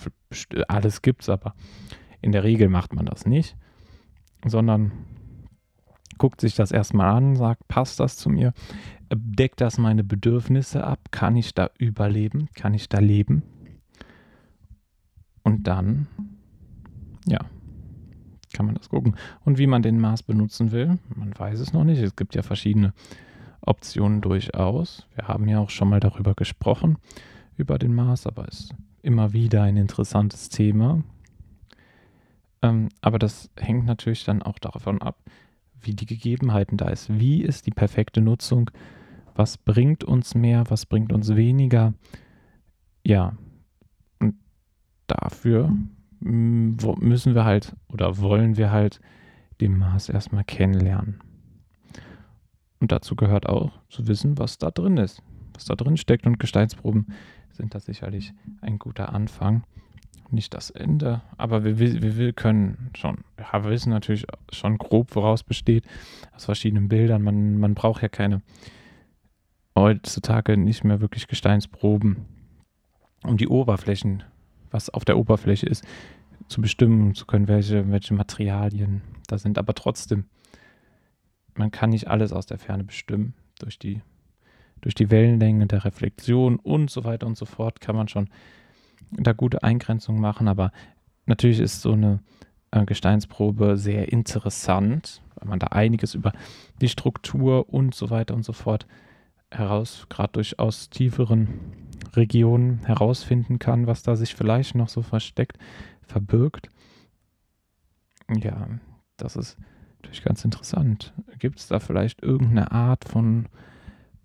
alles 0.68 1.02
gibt's, 1.02 1.30
aber 1.30 1.56
in 2.22 2.32
der 2.32 2.44
Regel 2.44 2.70
macht 2.70 2.94
man 2.94 3.08
das 3.08 3.26
nicht, 3.26 3.58
sondern 4.46 4.92
guckt 6.22 6.40
sich 6.40 6.54
das 6.54 6.72
erstmal 6.72 7.16
an, 7.16 7.36
sagt, 7.36 7.68
passt 7.68 8.00
das 8.00 8.16
zu 8.16 8.30
mir? 8.30 8.54
Deckt 9.12 9.60
das 9.60 9.80
meine 9.80 10.04
Bedürfnisse 10.04 10.84
ab? 10.84 11.00
Kann 11.10 11.36
ich 11.36 11.56
da 11.56 11.72
überleben? 11.80 12.48
Kann 12.54 12.76
ich 12.76 12.90
da 12.90 13.00
leben? 13.00 13.42
Und 15.42 15.66
dann, 15.66 16.06
ja, 17.26 17.40
kann 18.54 18.68
man 18.68 18.76
das 18.76 18.90
gucken. 18.90 19.16
Und 19.46 19.58
wie 19.58 19.66
man 19.66 19.82
den 19.82 20.00
Mars 20.00 20.22
benutzen 20.22 20.72
will, 20.72 21.00
man 21.16 21.34
weiß 21.36 21.60
es 21.60 21.74
noch 21.74 21.84
nicht. 21.84 22.00
Es 22.04 22.16
gibt 22.16 22.36
ja 22.36 22.44
verschiedene 22.44 22.94
Optionen 23.62 24.22
durchaus. 24.22 25.08
Wir 25.16 25.28
haben 25.28 25.48
ja 25.48 25.58
auch 25.58 25.72
schon 25.72 25.90
mal 25.90 26.00
darüber 26.00 26.36
gesprochen, 26.36 27.00
über 27.58 27.80
den 27.80 27.96
Mars, 27.96 28.28
aber 28.28 28.48
es 28.48 28.60
ist 28.60 28.76
immer 29.02 29.34
wieder 29.34 29.64
ein 29.64 29.76
interessantes 29.76 30.50
Thema. 30.50 31.02
Ähm, 32.62 32.90
aber 33.02 33.18
das 33.18 33.50
hängt 33.58 33.88
natürlich 33.88 34.24
dann 34.24 34.44
auch 34.44 34.60
davon 34.60 35.02
ab, 35.02 35.18
wie 35.82 35.94
die 35.94 36.06
Gegebenheiten 36.06 36.78
da 36.78 36.90
ist. 36.90 37.20
Wie 37.20 37.42
ist 37.42 37.66
die 37.66 37.72
perfekte 37.72 38.22
Nutzung? 38.22 38.72
Was 39.36 39.58
bringt 39.58 40.04
uns 40.04 40.36
mehr? 40.36 40.64
Was 40.70 40.86
bringt 40.86 41.14
uns 41.14 41.36
weniger? 41.36 41.94
Ja, 43.06 43.38
und 44.20 44.36
dafür 45.08 45.76
müssen 46.20 47.34
wir 47.34 47.46
halt 47.46 47.76
oder 47.92 48.20
wollen 48.20 48.58
wir 48.58 48.72
halt 48.72 49.00
den 49.60 49.78
Mars 49.78 50.10
erstmal 50.10 50.44
kennenlernen. 50.44 51.20
Und 52.80 52.92
dazu 52.92 53.16
gehört 53.16 53.48
auch 53.48 53.72
zu 53.90 54.08
wissen, 54.08 54.38
was 54.38 54.58
da 54.58 54.72
drin 54.72 54.98
ist, 54.98 55.22
was 55.54 55.66
da 55.66 55.76
drin 55.76 55.98
steckt. 55.98 56.26
Und 56.26 56.40
Gesteinsproben 56.40 57.08
sind 57.52 57.76
da 57.76 57.80
sicherlich 57.80 58.34
ein 58.62 58.80
guter 58.80 59.14
Anfang. 59.14 59.64
Nicht 60.30 60.54
das 60.54 60.70
Ende, 60.70 61.22
aber 61.38 61.66
wir, 61.66 61.78
wir, 61.80 62.32
können 62.32 62.90
schon, 62.96 63.18
ja, 63.38 63.64
wir 63.64 63.70
wissen 63.70 63.90
natürlich 63.90 64.26
schon 64.54 64.78
grob, 64.78 65.14
woraus 65.16 65.44
besteht, 65.44 65.86
aus 66.34 66.46
verschiedenen 66.46 66.88
Bildern. 66.88 67.22
Man, 67.22 67.58
man 67.58 67.74
braucht 67.74 68.02
ja 68.02 68.08
keine, 68.08 68.42
heutzutage 69.76 70.56
nicht 70.56 70.86
mehr 70.86 71.02
wirklich 71.02 71.28
Gesteinsproben, 71.28 72.26
um 73.24 73.36
die 73.36 73.50
Oberflächen, 73.50 74.24
was 74.70 74.90
auf 74.90 75.04
der 75.04 75.18
Oberfläche 75.18 75.66
ist, 75.66 75.84
zu 76.48 76.62
bestimmen 76.62 77.14
zu 77.14 77.26
können, 77.26 77.50
welche, 77.50 77.92
welche 77.92 78.14
Materialien 78.14 79.02
da 79.28 79.38
sind. 79.38 79.58
Aber 79.58 79.74
trotzdem 79.74 80.26
man 81.56 81.72
kann 81.72 81.90
nicht 81.90 82.08
alles 82.08 82.34
aus 82.34 82.46
der 82.46 82.58
Ferne 82.58 82.84
bestimmen. 82.84 83.34
Durch 83.60 83.78
die, 83.78 84.02
durch 84.82 84.96
die 84.96 85.12
Wellenlänge 85.12 85.68
der 85.68 85.86
Reflexion 85.86 86.58
und 86.58 86.90
so 86.90 87.04
weiter 87.04 87.28
und 87.28 87.38
so 87.38 87.46
fort 87.46 87.82
kann 87.82 87.96
man 87.96 88.08
schon 88.08 88.30
da 89.12 89.34
gute 89.34 89.64
Eingrenzungen 89.64 90.22
machen. 90.22 90.48
Aber 90.48 90.72
natürlich 91.26 91.60
ist 91.60 91.82
so 91.82 91.94
eine 91.94 92.20
äh, 92.72 92.86
Gesteinsprobe 92.86 93.78
sehr 93.78 94.12
interessant, 94.12 95.22
weil 95.36 95.50
man 95.50 95.60
da 95.60 95.68
einiges 95.68 96.16
über 96.16 96.34
die 96.82 96.90
Struktur 96.90 97.74
und 97.74 97.96
so 97.96 98.10
weiter 98.10 98.34
und 98.34 98.44
so 98.44 98.54
fort 98.54 98.88
heraus, 99.50 100.08
gerade 100.10 100.34
durch 100.34 100.60
aus 100.60 100.90
tieferen 100.90 101.48
Regionen 102.16 102.86
herausfinden 102.86 103.60
kann, 103.60 103.88
was 103.88 104.04
da 104.04 104.16
sich 104.16 104.36
vielleicht 104.36 104.76
noch 104.76 104.90
so 104.90 105.02
versteckt, 105.02 105.58
verbirgt. 106.02 106.70
Ja, 108.30 108.68
das 109.18 109.36
ist 109.36 109.58
Natürlich 110.02 110.24
ganz 110.24 110.44
interessant. 110.44 111.14
Gibt 111.38 111.60
es 111.60 111.68
da 111.68 111.80
vielleicht 111.80 112.24
irgendeine 112.24 112.72
Art 112.72 113.06
von 113.06 113.46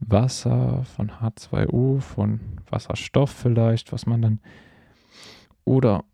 Wasser, 0.01 0.85
von 0.85 1.11
H2O, 1.11 2.01
von 2.01 2.41
Wasserstoff 2.71 3.31
vielleicht, 3.31 3.93
was 3.93 4.07
man 4.07 4.23
dann 4.23 4.41
oder 5.67 6.05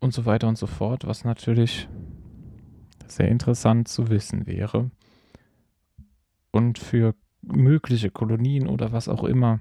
und 0.00 0.12
so 0.12 0.26
weiter 0.26 0.48
und 0.48 0.58
so 0.58 0.66
fort, 0.66 1.06
was 1.06 1.24
natürlich 1.24 1.88
sehr 3.06 3.28
interessant 3.28 3.86
zu 3.86 4.08
wissen 4.08 4.46
wäre. 4.46 4.90
Und 6.50 6.78
für 6.78 7.14
mögliche 7.42 8.10
Kolonien 8.10 8.66
oder 8.66 8.90
was 8.90 9.08
auch 9.08 9.22
immer 9.22 9.60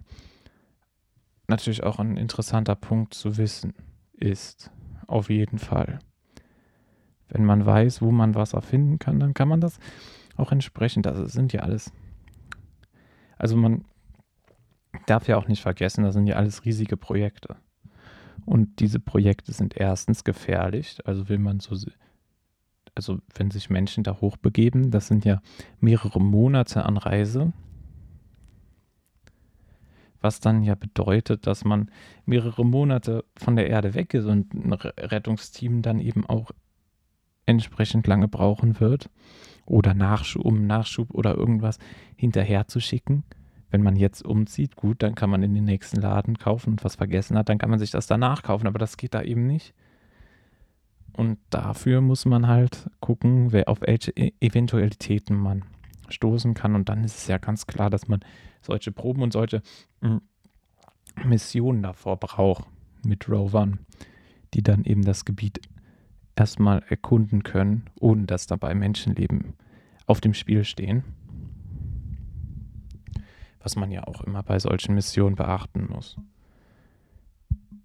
natürlich 1.47 1.83
auch 1.83 1.99
ein 1.99 2.17
interessanter 2.17 2.75
Punkt 2.75 3.13
zu 3.13 3.37
wissen 3.37 3.73
ist. 4.13 4.71
Auf 5.05 5.29
jeden 5.29 5.59
Fall. 5.59 5.99
Wenn 7.29 7.45
man 7.45 7.65
weiß, 7.65 8.01
wo 8.01 8.11
man 8.11 8.35
Wasser 8.35 8.61
finden 8.61 8.99
kann, 8.99 9.19
dann 9.19 9.33
kann 9.33 9.47
man 9.47 9.61
das 9.61 9.79
auch 10.35 10.51
entsprechend, 10.51 11.05
das 11.05 11.31
sind 11.31 11.51
ja 11.53 11.61
alles, 11.61 11.91
also 13.37 13.57
man 13.57 13.85
darf 15.05 15.27
ja 15.27 15.37
auch 15.37 15.47
nicht 15.47 15.61
vergessen, 15.61 16.03
das 16.03 16.13
sind 16.13 16.27
ja 16.27 16.35
alles 16.35 16.65
riesige 16.65 16.95
Projekte. 16.95 17.57
Und 18.47 18.79
diese 18.79 19.01
Projekte 19.01 19.51
sind 19.51 19.75
erstens 19.75 20.23
gefährlich, 20.23 20.99
also 21.03 21.27
will 21.27 21.37
man 21.37 21.59
so, 21.59 21.75
also 22.95 23.19
wenn 23.35 23.51
sich 23.51 23.69
Menschen 23.69 24.05
da 24.05 24.21
hochbegeben, 24.21 24.89
das 24.89 25.07
sind 25.07 25.25
ja 25.25 25.41
mehrere 25.81 26.21
Monate 26.21 26.85
an 26.85 26.95
Reise, 26.95 27.51
was 30.21 30.39
dann 30.39 30.63
ja 30.63 30.75
bedeutet, 30.75 31.45
dass 31.45 31.65
man 31.65 31.91
mehrere 32.25 32.65
Monate 32.65 33.25
von 33.35 33.57
der 33.57 33.67
Erde 33.67 33.93
weg 33.95 34.13
ist 34.13 34.23
und 34.23 34.53
ein 34.53 34.71
Rettungsteam 34.71 35.81
dann 35.81 35.99
eben 35.99 36.25
auch 36.25 36.51
entsprechend 37.45 38.07
lange 38.07 38.29
brauchen 38.29 38.79
wird. 38.79 39.09
Oder 39.65 39.93
Nachschub, 39.93 40.45
um 40.45 40.65
Nachschub 40.67 41.11
oder 41.11 41.35
irgendwas 41.35 41.79
hinterher 42.15 42.69
zu 42.69 42.79
schicken. 42.79 43.25
Wenn 43.69 43.83
man 43.83 43.95
jetzt 43.95 44.23
umzieht, 44.23 44.75
gut, 44.75 45.03
dann 45.03 45.15
kann 45.15 45.29
man 45.29 45.43
in 45.43 45.53
den 45.53 45.65
nächsten 45.65 45.99
Laden 45.99 46.37
kaufen 46.37 46.71
und 46.71 46.83
was 46.85 46.95
vergessen 46.95 47.37
hat, 47.37 47.49
dann 47.49 47.57
kann 47.57 47.69
man 47.69 47.79
sich 47.79 47.91
das 47.91 48.07
danach 48.07 48.43
kaufen, 48.43 48.67
aber 48.67 48.79
das 48.79 48.97
geht 48.97 49.13
da 49.13 49.21
eben 49.21 49.45
nicht. 49.45 49.73
Und 51.17 51.39
dafür 51.49 51.99
muss 51.99 52.25
man 52.25 52.47
halt 52.47 52.89
gucken, 52.99 53.51
wer 53.51 53.67
auf 53.67 53.81
welche 53.81 54.11
e-, 54.11 54.33
Eventualitäten 54.39 55.35
man 55.35 55.65
stoßen 56.09 56.53
kann. 56.53 56.75
Und 56.75 56.89
dann 56.89 57.03
ist 57.03 57.17
es 57.17 57.27
ja 57.27 57.39
ganz 57.39 57.65
klar, 57.65 57.89
dass 57.89 58.07
man 58.07 58.19
solche 58.61 58.91
Proben 58.91 59.23
und 59.23 59.33
solche 59.33 59.61
hm, 60.01 60.21
Missionen 61.25 61.81
davor 61.81 62.17
braucht 62.17 62.65
mit 63.03 63.27
Rovern, 63.27 63.79
die 64.53 64.61
dann 64.61 64.83
eben 64.85 65.03
das 65.03 65.25
Gebiet 65.25 65.59
erstmal 66.35 66.83
erkunden 66.87 67.41
können, 67.41 67.89
ohne 67.99 68.25
dass 68.25 68.45
dabei 68.45 68.75
Menschenleben 68.75 69.55
auf 70.05 70.21
dem 70.21 70.35
Spiel 70.35 70.63
stehen. 70.63 71.03
Was 73.67 73.75
man 73.75 73.91
ja 73.91 74.07
auch 74.07 74.21
immer 74.21 74.43
bei 74.43 74.59
solchen 74.59 74.95
Missionen 74.95 75.35
beachten 75.35 75.87
muss. 75.89 76.15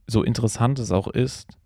So 0.07 0.23
interessant 0.23 0.79
es 0.79 0.93
auch 0.93 1.09
ist, 1.09 1.59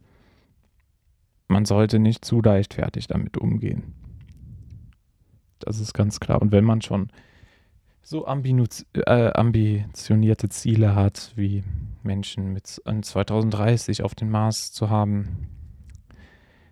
man 1.49 1.67
sollte 1.67 1.99
nicht 1.99 2.25
zu 2.25 2.41
leichtfertig 2.41 3.09
damit 3.09 3.37
umgehen. 3.37 3.93
Das 5.59 5.81
ist 5.81 5.93
ganz 5.93 6.19
klar. 6.19 6.41
Und 6.41 6.51
wenn 6.51 6.65
man 6.65 6.81
schon 6.81 7.11
so 8.01 8.25
äh, 8.25 9.33
ambitionierte 9.35 10.49
Ziele 10.49 10.95
hat, 10.95 11.35
wie 11.37 11.63
Menschen 12.03 12.55
mit 12.55 12.69
2030 12.69 14.03
auf 14.03 14.15
den 14.15 14.31
Mars 14.31 14.73
zu 14.73 14.89
haben, 14.89 15.49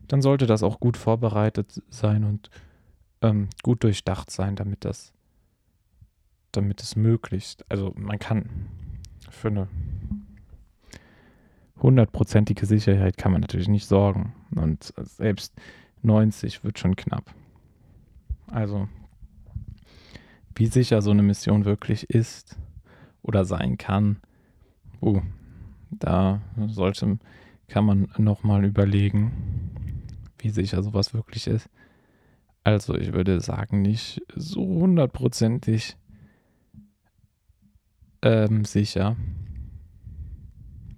dann 0.09 0.23
sollte 0.23 0.47
das 0.47 0.63
auch 0.63 0.81
gut 0.81 0.97
vorbereitet 0.97 1.83
sein 1.91 2.25
und 2.25 2.49
ähm, 3.21 3.51
gut 3.63 3.85
durchdacht 3.85 4.31
sein, 4.31 4.57
damit 4.57 4.87
das, 4.87 5.13
damit 6.57 6.83
es 6.83 6.97
möglichst, 6.97 7.71
also 7.71 7.93
man 7.97 8.19
kann 8.19 8.69
für 9.31 9.49
eine 9.49 9.69
hundertprozentige 11.81 12.67
Sicherheit 12.67 13.17
kann 13.17 13.33
man 13.33 13.41
natürlich 13.41 13.69
nicht 13.69 13.87
sorgen 13.87 14.33
und 14.55 14.95
selbst 14.97 15.55
90 16.03 16.65
wird 16.65 16.79
schon 16.79 16.97
knapp. 16.97 17.35
Also 18.47 18.89
wie 20.57 20.67
sicher 20.67 21.03
so 21.03 21.11
eine 21.11 21.23
Mission 21.23 21.65
wirklich 21.65 22.09
ist 22.11 22.57
oder 23.23 23.45
sein 23.45 23.77
kann, 23.77 24.19
uh, 25.03 25.21
da 25.91 26.41
sollte, 26.69 27.19
kann 27.69 27.85
man 27.85 28.09
nochmal 28.19 28.65
überlegen, 28.65 29.73
wie 30.39 30.51
sicher 30.51 30.83
sowas 30.83 31.15
wirklich 31.15 31.47
ist. 31.47 31.69
Also 32.63 32.95
ich 32.97 33.13
würde 33.13 33.41
sagen, 33.41 33.83
nicht 33.83 34.23
so 34.35 34.63
hundertprozentig 34.63 35.97
ähm, 38.25 38.65
sicher. 38.65 39.17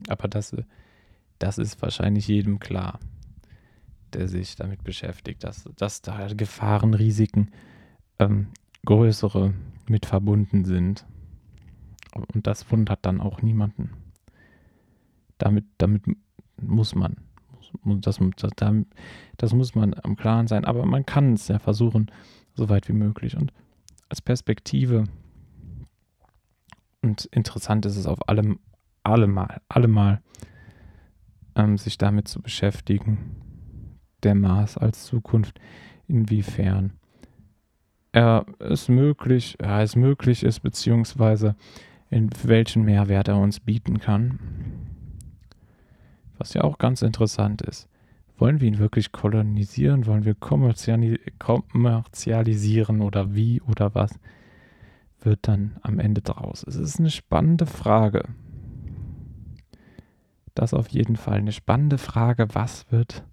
Aber 0.09 0.29
das, 0.29 0.57
das 1.39 1.59
ist 1.59 1.83
wahrscheinlich 1.83 2.29
jedem 2.29 2.61
klar, 2.61 3.01
der 4.13 4.29
sich 4.29 4.55
damit 4.55 4.85
beschäftigt, 4.85 5.45
dass, 5.45 5.69
dass 5.77 6.01
da 6.01 6.29
Gefahren, 6.29 6.95
Risiken 6.95 7.51
ähm, 8.19 8.49
größere 8.87 9.53
mit 9.89 10.07
verbunden 10.07 10.65
sind. 10.65 11.05
Und 12.15 12.47
das 12.47 12.71
wundert 12.71 13.05
dann 13.05 13.21
auch 13.21 13.43
niemanden. 13.43 13.91
Damit, 15.37 15.67
damit 15.79 16.05
muss 16.63 16.95
man. 16.95 17.17
Das, 17.85 18.21
das, 18.37 18.63
das 19.37 19.53
muss 19.53 19.75
man 19.75 19.95
am 20.03 20.17
Klaren 20.17 20.47
sein. 20.47 20.65
Aber 20.65 20.87
man 20.87 21.05
kann 21.05 21.35
es 21.35 21.49
ja 21.49 21.59
versuchen, 21.59 22.11
so 22.55 22.69
weit 22.69 22.89
wie 22.89 22.95
möglich. 22.95 23.37
Und 23.37 23.53
als 24.09 24.23
Perspektive 24.23 25.05
und 27.07 27.25
interessant 27.27 27.87
ist 27.87 27.97
es 27.97 28.07
auf 28.07 28.29
allem, 28.29 28.59
allemal, 29.05 29.61
allemal, 29.69 30.21
ähm, 31.55 31.79
sich 31.79 31.99
damit 31.99 32.27
zu 32.27 32.43
beschäftigen, 32.43 33.37
der 34.25 34.35
Mars 34.35 34.77
als 34.77 35.05
Zukunft, 35.05 35.61
inwiefern 36.09 36.95
er 38.11 38.45
es 38.59 38.89
möglich, 38.89 39.57
ja, 39.63 39.83
es 39.83 39.95
möglich 39.95 40.43
ist, 40.43 40.61
beziehungsweise 40.61 41.55
in 42.11 42.29
welchen 42.43 42.85
Mehrwert 42.85 43.29
er 43.29 43.37
uns 43.37 43.61
bieten 43.61 44.01
kann. 44.01 44.41
Was 46.39 46.55
ja 46.55 46.63
auch 46.63 46.79
ganz 46.79 47.03
interessant 47.03 47.63
ist. 47.63 47.89
Wollen 48.37 48.61
wir 48.61 48.67
ihn 48.67 48.79
wirklich 48.79 49.13
kolonisieren? 49.13 50.07
Wollen 50.07 50.25
wir 50.25 50.35
kommerzialisieren 50.35 53.01
oder 53.01 53.33
wie 53.35 53.61
oder 53.61 53.95
was 53.95 54.19
wird 55.21 55.49
dann 55.49 55.79
am 55.83 55.99
Ende 55.99 56.23
draus? 56.23 56.65
Es 56.67 56.77
ist 56.77 56.99
eine 56.99 57.11
spannende 57.11 57.67
Frage. 57.67 58.25
Das 60.55 60.73
auf 60.73 60.89
jeden 60.89 61.17
Fall 61.17 61.39
eine 61.39 61.53
spannende 61.53 61.99
Frage. 61.99 62.49
Was 62.55 62.91
wird 62.91 63.25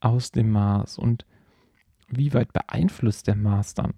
aus 0.00 0.30
dem 0.30 0.50
Mars? 0.50 0.98
Und 0.98 1.26
wie 2.08 2.32
weit 2.34 2.52
beeinflusst 2.52 3.26
der 3.26 3.36
Mars 3.36 3.74
dann 3.74 3.94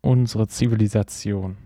unsere 0.00 0.48
Zivilisation? 0.48 1.56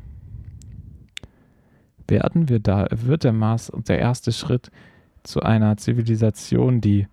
Werden 2.06 2.48
wir 2.48 2.58
da, 2.58 2.86
wird 2.90 3.24
der 3.24 3.32
Mars 3.32 3.72
der 3.74 3.98
erste 3.98 4.32
Schritt 4.32 4.70
zu 5.22 5.40
einer 5.40 5.76
Zivilisation, 5.76 6.80
die 6.80 7.06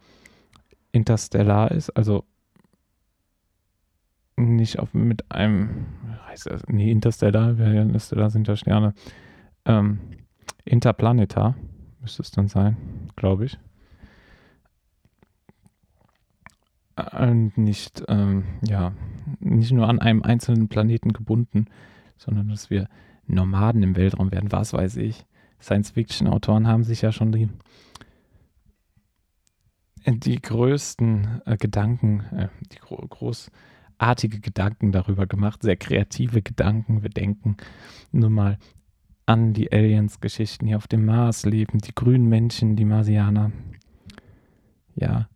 interstellar 0.91 1.71
ist, 1.71 1.91
also 1.91 2.25
nicht 4.37 4.79
auf, 4.79 4.93
mit 4.93 5.29
einem, 5.31 5.87
heißt 6.27 6.45
das, 6.47 6.63
nee, 6.67 6.91
interstellar, 6.91 7.59
interstellar 7.59 8.29
sind 8.29 8.47
ja 8.47 8.55
Sterne, 8.55 8.93
ähm, 9.65 9.99
interplanetar 10.63 11.55
müsste 12.07 12.21
es 12.21 12.31
dann 12.31 12.47
sein, 12.47 12.77
glaube 13.17 13.45
ich. 13.45 13.59
nicht, 17.57 18.03
ähm, 18.07 18.45
ja, 18.65 18.93
nicht 19.39 19.71
nur 19.73 19.89
an 19.89 19.99
einem 19.99 20.23
einzelnen 20.23 20.69
Planeten 20.69 21.11
gebunden, 21.11 21.65
sondern 22.15 22.47
dass 22.47 22.69
wir 22.69 22.87
Nomaden 23.27 23.83
im 23.83 23.97
Weltraum 23.97 24.31
werden, 24.31 24.53
was 24.53 24.71
weiß 24.71 24.95
ich. 24.97 25.25
Science-Fiction-Autoren 25.61 26.65
haben 26.65 26.83
sich 26.83 27.01
ja 27.01 27.11
schon 27.11 27.33
die, 27.33 27.49
die 30.07 30.41
größten 30.41 31.41
äh, 31.45 31.57
Gedanken, 31.57 32.21
äh, 32.31 32.47
die 32.71 32.79
gro 32.79 33.05
großartige 33.97 34.39
Gedanken 34.39 34.91
darüber 34.91 35.25
gemacht, 35.25 35.63
sehr 35.63 35.75
kreative 35.75 36.41
Gedanken. 36.41 37.03
Wir 37.03 37.09
denken 37.09 37.57
nur 38.11 38.29
mal 38.29 38.57
an 39.25 39.53
die 39.53 39.71
Aliens-Geschichten, 39.71 40.67
die 40.67 40.75
auf 40.75 40.87
dem 40.87 41.05
Mars 41.05 41.45
leben, 41.45 41.79
die 41.79 41.93
grünen 41.93 42.27
Menschen, 42.27 42.75
die 42.75 42.85
Marsianer. 42.85 43.51
Ja, 44.95 45.27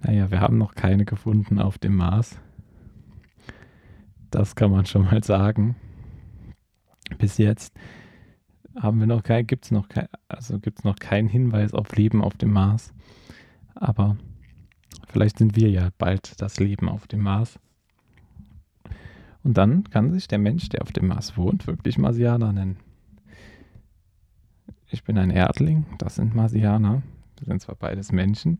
naja, 0.00 0.30
wir 0.30 0.40
haben 0.40 0.58
noch 0.58 0.74
keine 0.74 1.04
gefunden 1.04 1.58
auf 1.58 1.78
dem 1.78 1.96
Mars. 1.96 2.38
Das 4.30 4.54
kann 4.54 4.70
man 4.70 4.86
schon 4.86 5.04
mal 5.04 5.22
sagen. 5.22 5.76
Bis 7.18 7.38
jetzt 7.38 7.74
haben 8.80 9.00
wir 9.00 9.06
noch 9.06 9.22
kein, 9.22 9.46
gibt 9.46 9.66
es 9.66 9.70
noch 9.70 9.88
kein, 9.88 10.08
also 10.28 10.58
gibt 10.58 10.78
es 10.78 10.84
noch 10.84 10.96
keinen 10.96 11.28
Hinweis 11.28 11.74
auf 11.74 11.94
Leben 11.94 12.22
auf 12.22 12.36
dem 12.36 12.52
Mars. 12.52 12.94
Aber 13.74 14.16
vielleicht 15.12 15.38
sind 15.38 15.56
wir 15.56 15.70
ja 15.70 15.90
bald 15.98 16.40
das 16.40 16.58
Leben 16.58 16.88
auf 16.88 17.06
dem 17.06 17.20
Mars. 17.20 17.58
Und 19.44 19.56
dann 19.56 19.84
kann 19.84 20.12
sich 20.12 20.28
der 20.28 20.38
Mensch, 20.38 20.68
der 20.68 20.82
auf 20.82 20.92
dem 20.92 21.08
Mars 21.08 21.36
wohnt, 21.36 21.66
wirklich 21.66 21.98
Marsianer 21.98 22.52
nennen. 22.52 22.78
Ich 24.88 25.04
bin 25.04 25.18
ein 25.18 25.30
Erdling, 25.30 25.86
das 25.98 26.16
sind 26.16 26.34
Marsianer. 26.34 27.02
Wir 27.38 27.46
sind 27.46 27.60
zwar 27.60 27.74
beides 27.74 28.12
Menschen, 28.12 28.58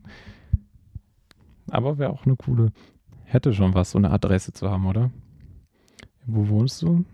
aber 1.69 1.97
wäre 1.97 2.11
auch 2.11 2.25
eine 2.25 2.35
coole, 2.35 2.71
hätte 3.23 3.53
schon 3.53 3.73
was, 3.73 3.91
so 3.91 3.97
eine 3.97 4.11
Adresse 4.11 4.51
zu 4.51 4.69
haben, 4.69 4.85
oder? 4.85 5.11
Wo 6.25 6.47
wohnst 6.49 6.81
du? 6.81 7.05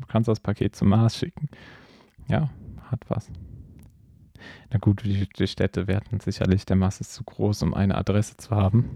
Du 0.00 0.06
kannst 0.06 0.28
das 0.28 0.40
Paket 0.40 0.76
zum 0.76 0.88
Mars 0.88 1.16
schicken. 1.16 1.48
Ja, 2.28 2.50
hat 2.90 3.00
was. 3.08 3.30
Na 4.70 4.78
gut, 4.78 5.04
die, 5.04 5.46
Städte 5.46 5.86
werden 5.86 6.20
sicherlich, 6.20 6.66
der 6.66 6.76
ist 6.88 7.12
zu 7.12 7.24
groß, 7.24 7.62
um 7.62 7.74
eine 7.74 7.96
Adresse 7.96 8.36
zu 8.36 8.50
haben. 8.50 8.90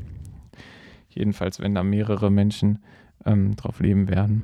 Jedenfalls, 1.08 1.60
wenn 1.60 1.74
da 1.74 1.82
mehrere 1.82 2.30
Menschen 2.30 2.80
ähm, 3.24 3.56
drauf 3.56 3.80
leben 3.80 4.08
werden 4.08 4.42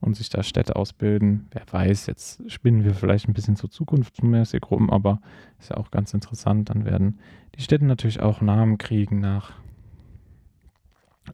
und 0.00 0.16
sich 0.16 0.28
da 0.28 0.42
Städte 0.42 0.76
ausbilden. 0.76 1.46
Wer 1.52 1.62
weiß, 1.70 2.06
jetzt 2.06 2.50
spinnen 2.50 2.84
wir 2.84 2.94
vielleicht 2.94 3.28
ein 3.28 3.34
bisschen 3.34 3.56
zur 3.56 3.70
zukunftsmäßig 3.70 4.62
rum, 4.70 4.90
aber 4.90 5.20
ist 5.58 5.70
ja 5.70 5.76
auch 5.76 5.90
ganz 5.90 6.12
interessant. 6.12 6.70
Dann 6.70 6.84
werden 6.84 7.20
die 7.54 7.62
Städte 7.62 7.84
natürlich 7.84 8.20
auch 8.20 8.40
Namen 8.40 8.78
kriegen 8.78 9.20
nach 9.20 9.52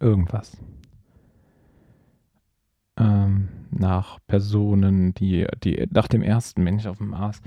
irgendwas. 0.00 0.58
Ähm, 2.98 3.48
nach 3.70 4.18
Personen, 4.26 5.14
die, 5.14 5.46
die 5.62 5.86
nach 5.90 6.08
dem 6.08 6.22
ersten 6.22 6.62
Mensch 6.62 6.86
auf 6.86 6.98
dem 6.98 7.08
Mars 7.08 7.40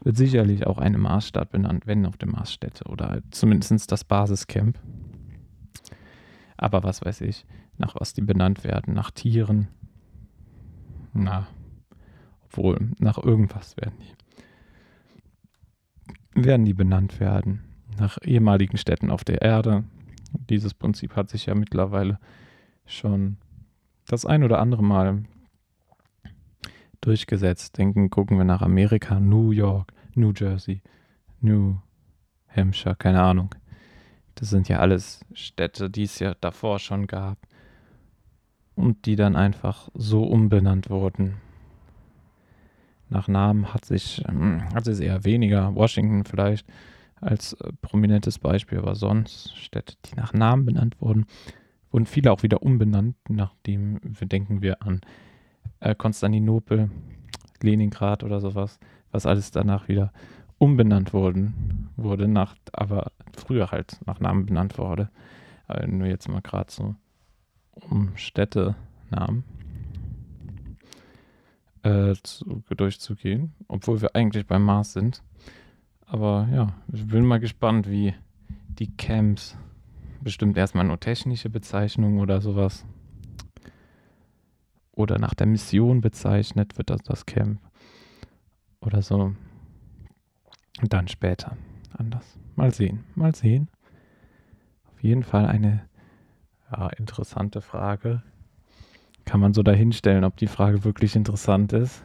wird 0.00 0.16
sicherlich 0.16 0.66
auch 0.66 0.78
eine 0.78 0.98
Marsstadt 0.98 1.50
benannt, 1.50 1.86
wenn 1.86 2.06
auf 2.06 2.16
dem 2.16 2.30
Mars 2.30 2.52
Städte 2.52 2.84
oder 2.84 3.20
zumindest 3.30 3.90
das 3.90 4.04
Basiscamp. 4.04 4.78
Aber 6.56 6.82
was 6.82 7.04
weiß 7.04 7.20
ich, 7.22 7.46
nach 7.76 7.94
was 7.98 8.14
die 8.14 8.22
benannt 8.22 8.64
werden, 8.64 8.94
nach 8.94 9.10
Tieren, 9.10 9.68
na, 11.12 11.46
obwohl, 12.44 12.92
nach 12.98 13.18
irgendwas 13.18 13.76
werden 13.76 13.98
die. 14.00 16.44
Werden 16.44 16.64
die 16.64 16.74
benannt 16.74 17.20
werden. 17.20 17.64
Nach 17.98 18.18
ehemaligen 18.22 18.78
Städten 18.78 19.10
auf 19.10 19.24
der 19.24 19.42
Erde. 19.42 19.84
Dieses 20.32 20.74
Prinzip 20.74 21.16
hat 21.16 21.30
sich 21.30 21.46
ja 21.46 21.54
mittlerweile 21.54 22.18
schon 22.86 23.38
das 24.06 24.24
ein 24.24 24.44
oder 24.44 24.60
andere 24.60 24.84
Mal 24.84 25.24
durchgesetzt. 27.00 27.78
Denken, 27.78 28.10
gucken 28.10 28.38
wir 28.38 28.44
nach 28.44 28.62
Amerika, 28.62 29.20
New 29.20 29.50
York, 29.50 29.92
New 30.14 30.32
Jersey, 30.36 30.82
New 31.40 31.76
Hampshire, 32.48 32.96
keine 32.96 33.22
Ahnung. 33.22 33.54
Das 34.34 34.50
sind 34.50 34.68
ja 34.68 34.78
alles 34.78 35.24
Städte, 35.32 35.90
die 35.90 36.04
es 36.04 36.18
ja 36.18 36.34
davor 36.40 36.78
schon 36.78 37.06
gab 37.06 37.38
und 38.74 39.06
die 39.06 39.16
dann 39.16 39.34
einfach 39.34 39.88
so 39.94 40.22
umbenannt 40.22 40.90
wurden. 40.90 41.34
Nach 43.08 43.26
Namen 43.26 43.72
hat 43.72 43.84
sich, 43.84 44.22
ähm, 44.28 44.62
hat 44.74 44.86
es 44.86 45.00
eher 45.00 45.24
weniger, 45.24 45.74
Washington 45.74 46.24
vielleicht 46.24 46.66
als 47.20 47.54
äh, 47.54 47.72
prominentes 47.80 48.38
Beispiel, 48.38 48.78
aber 48.78 48.94
sonst 48.94 49.56
Städte, 49.56 49.96
die 50.04 50.14
nach 50.14 50.32
Namen 50.32 50.66
benannt 50.66 51.00
wurden, 51.00 51.26
wurden 51.90 52.06
viele 52.06 52.30
auch 52.30 52.42
wieder 52.42 52.62
umbenannt, 52.62 53.16
nachdem 53.28 53.98
wir 54.02 54.28
denken 54.28 54.62
wir 54.62 54.82
an 54.82 55.00
äh, 55.80 55.94
Konstantinopel, 55.94 56.90
Leningrad 57.62 58.24
oder 58.24 58.40
sowas, 58.40 58.78
was 59.10 59.26
alles 59.26 59.50
danach 59.50 59.88
wieder 59.88 60.12
umbenannt 60.58 61.12
wurden, 61.12 61.90
wurde, 61.96 62.28
nach, 62.28 62.56
aber 62.72 63.12
früher 63.36 63.70
halt 63.70 63.98
nach 64.06 64.20
Namen 64.20 64.46
benannt 64.46 64.78
wurde. 64.78 65.08
Aber 65.66 65.86
nur 65.86 66.08
jetzt 66.08 66.28
mal 66.28 66.42
gerade 66.42 66.70
so 66.70 66.94
um 67.90 68.16
Städtenamen 68.16 69.44
äh, 71.82 72.14
zu, 72.22 72.62
durchzugehen, 72.76 73.54
obwohl 73.68 74.00
wir 74.00 74.14
eigentlich 74.16 74.46
beim 74.46 74.64
Mars 74.64 74.92
sind. 74.92 75.22
Aber 76.06 76.48
ja, 76.52 76.72
ich 76.92 77.06
bin 77.06 77.24
mal 77.24 77.38
gespannt, 77.38 77.88
wie 77.88 78.14
die 78.68 78.96
Camps, 78.96 79.56
bestimmt 80.20 80.56
erstmal 80.56 80.84
nur 80.84 80.98
technische 80.98 81.50
Bezeichnung 81.50 82.18
oder 82.18 82.40
sowas, 82.40 82.84
oder 84.98 85.18
nach 85.20 85.34
der 85.34 85.46
Mission 85.46 86.00
bezeichnet 86.00 86.76
wird 86.76 86.90
das 86.90 87.02
das 87.02 87.24
Camp 87.24 87.60
oder 88.80 89.00
so. 89.00 89.32
Und 90.80 90.92
dann 90.92 91.06
später 91.06 91.56
anders. 91.96 92.36
Mal 92.56 92.74
sehen, 92.74 93.04
mal 93.14 93.32
sehen. 93.32 93.68
Auf 94.92 95.02
jeden 95.02 95.22
Fall 95.22 95.46
eine 95.46 95.84
ja, 96.72 96.88
interessante 96.88 97.60
Frage. 97.60 98.24
Kann 99.24 99.38
man 99.40 99.54
so 99.54 99.62
dahinstellen, 99.62 100.24
ob 100.24 100.36
die 100.36 100.48
Frage 100.48 100.82
wirklich 100.82 101.14
interessant 101.14 101.72
ist. 101.72 102.02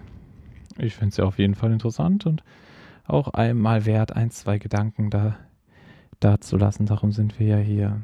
Ich 0.78 0.94
finde 0.94 1.10
es 1.10 1.18
ja 1.18 1.26
auf 1.26 1.40
jeden 1.40 1.56
Fall 1.56 1.72
interessant 1.72 2.28
und 2.28 2.44
auch 3.06 3.30
einmal 3.30 3.86
wert, 3.86 4.16
ein, 4.16 4.30
zwei 4.30 4.60
Gedanken 4.60 5.10
da, 5.10 5.38
da 6.20 6.40
zu 6.40 6.58
lassen. 6.58 6.86
Darum 6.86 7.12
sind 7.12 7.40
wir 7.40 7.48
ja 7.48 7.58
hier. 7.58 8.02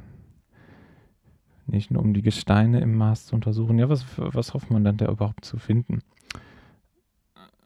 Nicht 1.69 1.91
nur 1.91 2.01
um 2.01 2.13
die 2.13 2.21
Gesteine 2.21 2.79
im 2.81 2.95
Mars 2.95 3.27
zu 3.27 3.35
untersuchen. 3.35 3.77
Ja, 3.77 3.89
was, 3.89 4.05
was 4.17 4.53
hofft 4.53 4.71
man 4.71 4.83
dann 4.83 4.97
da 4.97 5.09
überhaupt 5.09 5.45
zu 5.45 5.57
finden? 5.57 5.99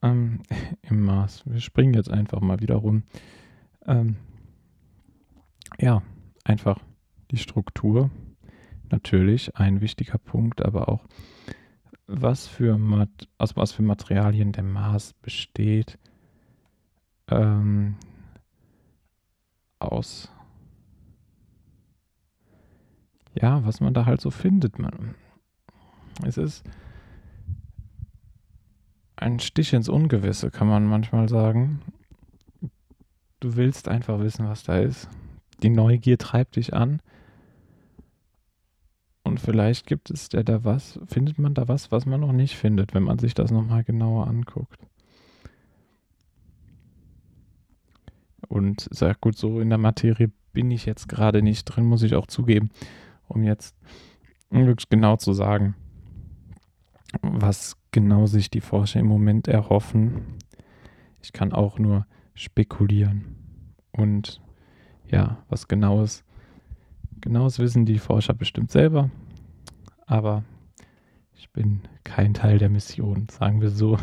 Ähm, 0.02 0.42
Im 0.82 1.02
Mars. 1.02 1.44
Wir 1.46 1.62
springen 1.62 1.94
jetzt 1.94 2.12
einfach 2.12 2.42
mal 2.42 2.60
wieder 2.60 2.76
rum. 2.76 3.04
Ähm, 3.86 4.18
ja, 5.80 6.04
einfach 6.44 6.80
die 7.32 7.38
Struktur. 7.38 8.12
Natürlich 8.90 9.56
ein 9.56 9.82
wichtiger 9.82 10.18
Punkt, 10.18 10.64
aber 10.64 10.90
auch 10.90 11.06
was 12.06 12.48
für, 12.48 12.78
Mat 12.78 13.10
aus 13.38 13.56
was 13.56 13.72
für 13.72 13.82
Materialien 13.82 14.52
der 14.52 14.64
Mars 14.64 15.14
besteht. 15.14 15.98
Ähm, 17.30 17.96
aus 19.80 20.30
ja, 23.34 23.66
was 23.66 23.82
man 23.82 23.94
da 23.94 24.06
halt 24.06 24.22
so 24.22 24.32
findet. 24.32 24.80
Man, 24.80 25.16
es 26.26 26.38
ist 26.38 26.64
ein 29.16 29.40
Stich 29.40 29.74
ins 29.74 29.90
Ungewisse, 29.90 30.52
kann 30.52 30.68
man 30.68 30.86
manchmal 30.86 31.30
sagen. 31.30 31.82
Du 33.40 33.56
willst 33.56 33.88
einfach 33.88 34.20
wissen, 34.20 34.48
was 34.48 34.64
da 34.64 34.80
ist. 34.80 35.10
Die 35.62 35.70
Neugier 35.70 36.18
treibt 36.18 36.56
dich 36.56 36.74
an. 36.74 37.02
Und 39.24 39.40
vielleicht 39.40 39.88
gibt 39.88 40.10
es 40.10 40.30
ja 40.34 40.44
da 40.44 40.64
was, 40.66 41.00
findet 41.08 41.40
man 41.40 41.54
da 41.54 41.68
was, 41.68 41.92
was 41.92 42.06
man 42.06 42.20
noch 42.20 42.34
nicht 42.34 42.56
findet, 42.56 42.94
wenn 42.94 43.04
man 43.04 43.20
sich 43.20 43.34
das 43.34 43.52
nochmal 43.52 43.84
genauer 43.84 44.28
anguckt. 44.28 44.78
Und 48.50 48.88
sag 48.92 49.22
gut, 49.22 49.38
so 49.38 49.62
in 49.62 49.70
der 49.70 49.78
Materie 49.78 50.30
bin 50.52 50.70
ich 50.70 50.86
jetzt 50.86 51.08
gerade 51.08 51.42
nicht 51.42 51.64
drin, 51.64 51.86
muss 51.86 52.04
ich 52.04 52.16
auch 52.16 52.28
zugeben 52.28 52.70
um 53.28 53.44
jetzt 53.44 53.76
wirklich 54.50 54.90
genau 54.90 55.18
zu 55.18 55.34
sagen, 55.34 55.76
was 57.22 57.78
genau 57.92 58.26
sich 58.26 58.50
die 58.50 58.62
Forscher 58.62 59.00
im 59.00 59.08
Moment 59.08 59.48
erhoffen. 59.48 60.38
Ich 61.22 61.34
kann 61.34 61.54
auch 61.54 61.80
nur 61.80 62.06
spekulieren. 62.34 63.36
Und 63.92 64.42
ja, 65.08 65.44
was 65.50 65.68
genaues, 65.68 66.24
genaues 67.22 67.60
wissen 67.60 67.86
die 67.86 68.00
Forscher 68.00 68.34
bestimmt 68.34 68.72
selber. 68.72 69.10
Aber 70.06 70.44
ich 71.36 71.52
bin 71.52 71.82
kein 72.04 72.34
Teil 72.34 72.58
der 72.58 72.70
Mission, 72.70 73.28
sagen 73.30 73.62
wir 73.62 73.70
so. 73.70 73.98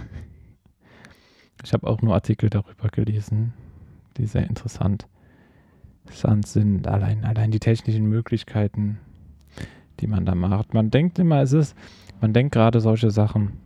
Ich 1.63 1.73
habe 1.73 1.87
auch 1.87 2.01
nur 2.01 2.15
Artikel 2.15 2.49
darüber 2.49 2.89
gelesen, 2.89 3.53
die 4.17 4.27
sehr 4.27 4.49
interessant 4.49 5.07
sind. 6.47 6.87
Allein, 6.89 7.25
allein 7.25 7.51
die 7.51 7.61
technischen 7.61 8.07
Möglichkeiten, 8.07 8.99
die 10.01 10.07
man 10.07 10.25
da 10.25 10.35
macht. 10.35 10.75
Man 10.75 10.91
denkt 10.91 11.19
immer, 11.19 11.43
es 11.43 11.53
ist, 11.53 11.77
man 12.21 12.33
denkt 12.33 12.53
gerade 12.53 12.81
solche 12.81 13.11
Sachen, 13.11 13.59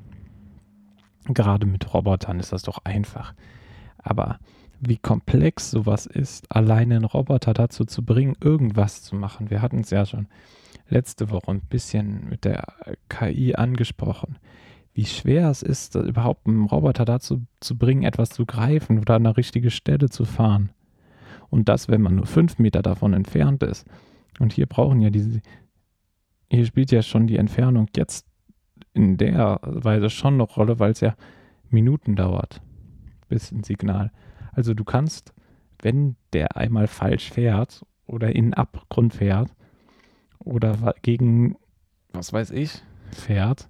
gerade 1.27 1.67
mit 1.67 1.93
Robotern 1.95 2.41
ist 2.41 2.53
das 2.53 2.63
doch 2.63 2.79
einfach. 2.85 3.35
Aber 3.99 4.39
wie 4.81 4.99
komplex 4.99 5.71
sowas 5.71 6.07
ist, 6.07 6.55
alleine 6.55 6.97
einen 6.97 7.05
Roboter 7.05 7.55
dazu 7.55 7.85
zu 7.85 8.05
bringen, 8.05 8.37
irgendwas 8.41 9.03
zu 9.03 9.17
machen. 9.17 9.51
Wir 9.51 9.63
hatten 9.63 9.81
es 9.81 9.91
ja 9.91 10.05
schon 10.05 10.27
letzte 10.89 11.31
Woche 11.31 11.51
ein 11.51 11.61
bisschen 11.61 12.29
mit 12.29 12.45
der 12.45 12.65
KI 13.09 13.55
angesprochen, 13.55 14.37
wie 14.93 15.07
schwer 15.07 15.51
es 15.51 15.63
ist, 15.63 15.95
überhaupt 15.95 16.47
einen 16.47 16.67
Roboter 16.67 17.05
dazu 17.05 17.43
zu 17.61 17.77
bringen, 17.77 18.05
etwas 18.05 18.31
zu 18.31 18.47
greifen 18.47 18.99
oder 18.99 19.15
an 19.15 19.27
eine 19.27 19.37
richtige 19.37 19.71
Stelle 19.71 20.09
zu 20.09 20.25
fahren. 20.25 20.71
Und 21.51 21.69
das, 21.69 21.89
wenn 21.89 22.03
man 22.03 22.17
nur 22.17 22.27
fünf 22.27 22.59
Meter 22.59 22.83
davon 22.83 23.13
entfernt 23.13 23.63
ist. 23.63 23.87
Und 24.41 24.53
hier 24.53 24.67
brauchen 24.67 25.01
ja 25.01 25.11
diese, 25.11 25.41
hier 26.51 26.67
spielt 26.67 26.93
ja 26.93 27.03
schon 27.03 27.27
die 27.27 27.37
Entfernung 27.37 27.89
jetzt 27.97 28.27
in 28.93 29.17
der 29.17 29.61
Weise 29.63 30.11
schon 30.11 30.35
eine 30.35 30.45
Rolle, 30.45 30.79
weil 30.79 30.93
es 30.93 31.01
ja 31.01 31.15
Minuten 31.71 32.17
dauert 32.17 32.61
bis 33.29 33.51
ein 33.51 33.65
Signal. 33.65 34.13
Also 34.53 34.75
du 34.75 34.85
kannst, 34.85 35.33
wenn 35.81 36.17
der 36.33 36.57
einmal 36.57 36.87
falsch 36.87 37.31
fährt 37.31 37.85
oder 38.07 38.35
in 38.35 38.55
Abgrund 38.55 39.15
fährt 39.15 39.53
oder 40.39 40.95
gegen, 41.03 41.57
was 42.13 42.33
weiß 42.33 42.53
ich, 42.53 42.83
fährt, 43.11 43.69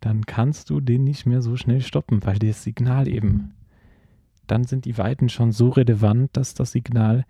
dann 0.00 0.26
kannst 0.26 0.70
du 0.70 0.80
den 0.80 1.04
nicht 1.04 1.26
mehr 1.26 1.42
so 1.42 1.56
schnell 1.56 1.80
stoppen, 1.80 2.24
weil 2.24 2.38
das 2.38 2.62
Signal 2.62 3.08
eben, 3.08 3.54
dann 4.46 4.64
sind 4.64 4.84
die 4.84 4.96
Weiten 4.96 5.28
schon 5.28 5.50
so 5.50 5.70
relevant, 5.70 6.36
dass 6.36 6.54
das 6.54 6.72
Signal 6.72 7.24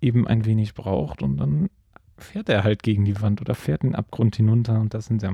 eben 0.00 0.26
ein 0.26 0.44
wenig 0.44 0.74
braucht 0.74 1.22
und 1.22 1.36
dann 1.36 1.70
fährt 2.16 2.48
er 2.48 2.64
halt 2.64 2.82
gegen 2.82 3.04
die 3.04 3.20
Wand 3.20 3.40
oder 3.40 3.54
fährt 3.54 3.82
den 3.82 3.94
Abgrund 3.94 4.36
hinunter 4.36 4.80
und 4.80 4.94
das 4.94 5.06
sind 5.06 5.22
ja, 5.22 5.32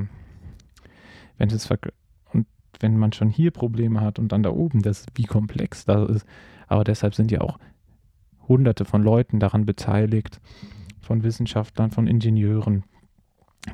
wenn 1.39 1.49
das 1.49 1.69
und 2.33 2.47
wenn 2.79 2.97
man 2.97 3.13
schon 3.13 3.29
hier 3.31 3.51
Probleme 3.51 4.01
hat 4.01 4.19
und 4.19 4.33
dann 4.33 4.43
da 4.43 4.51
oben, 4.51 4.83
das 4.83 5.07
wie 5.15 5.25
komplex 5.25 5.85
das 5.85 6.09
ist, 6.11 6.27
aber 6.67 6.85
deshalb 6.85 7.15
sind 7.15 7.31
ja 7.31 7.41
auch 7.41 7.59
hunderte 8.49 8.85
von 8.85 9.03
Leuten 9.03 9.41
daran 9.41 9.67
beteiligt, 9.67 10.41
von 11.01 11.23
Wissenschaftlern, 11.23 11.91
von 11.91 12.07
Ingenieuren, 12.07 12.85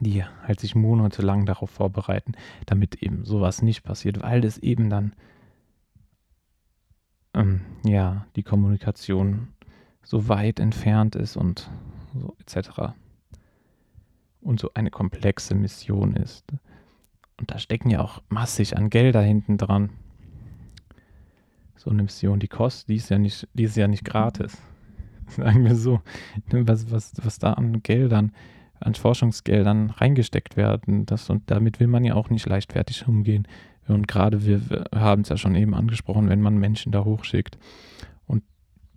die 0.00 0.24
halt 0.24 0.60
sich 0.60 0.74
monatelang 0.74 1.46
darauf 1.46 1.70
vorbereiten, 1.70 2.32
damit 2.66 3.02
eben 3.02 3.24
sowas 3.24 3.62
nicht 3.62 3.82
passiert, 3.82 4.22
weil 4.22 4.44
es 4.44 4.58
eben 4.58 4.90
dann 4.90 5.14
ähm, 7.34 7.60
ja 7.84 8.26
die 8.36 8.42
Kommunikation 8.42 9.48
so 10.02 10.28
weit 10.28 10.60
entfernt 10.60 11.16
ist 11.16 11.36
und 11.36 11.70
so 12.20 12.36
etc. 12.40 12.94
Und 14.40 14.60
so 14.60 14.70
eine 14.74 14.90
komplexe 14.90 15.54
Mission 15.54 16.14
ist. 16.14 16.44
Und 17.38 17.50
da 17.50 17.58
stecken 17.58 17.90
ja 17.90 18.00
auch 18.00 18.22
massig 18.28 18.76
an 18.76 18.90
Gelder 18.90 19.22
hinten 19.22 19.58
dran. 19.58 19.90
So 21.76 21.90
eine 21.90 22.02
Mission, 22.02 22.40
die 22.40 22.48
kostet, 22.48 22.88
die 22.88 22.96
ist 22.96 23.10
ja 23.10 23.18
nicht, 23.18 23.48
die 23.54 23.64
ist 23.64 23.76
ja 23.76 23.88
nicht 23.88 24.04
gratis. 24.04 24.56
Sagen 25.28 25.64
wir 25.64 25.76
so. 25.76 26.00
Was, 26.50 26.90
was, 26.90 27.12
was 27.22 27.38
da 27.38 27.54
an 27.54 27.82
Geldern, 27.82 28.32
an 28.80 28.94
Forschungsgeldern 28.94 29.90
reingesteckt 29.90 30.56
werden, 30.56 31.06
das, 31.06 31.28
und 31.30 31.50
damit 31.50 31.80
will 31.80 31.88
man 31.88 32.04
ja 32.04 32.14
auch 32.14 32.30
nicht 32.30 32.46
leichtfertig 32.46 33.06
umgehen. 33.06 33.46
Und 33.88 34.08
gerade 34.08 34.44
wir, 34.44 34.68
wir 34.70 34.86
haben 34.94 35.22
es 35.22 35.28
ja 35.28 35.36
schon 35.36 35.54
eben 35.54 35.74
angesprochen, 35.74 36.28
wenn 36.28 36.40
man 36.40 36.56
Menschen 36.58 36.92
da 36.92 37.04
hochschickt 37.04 37.58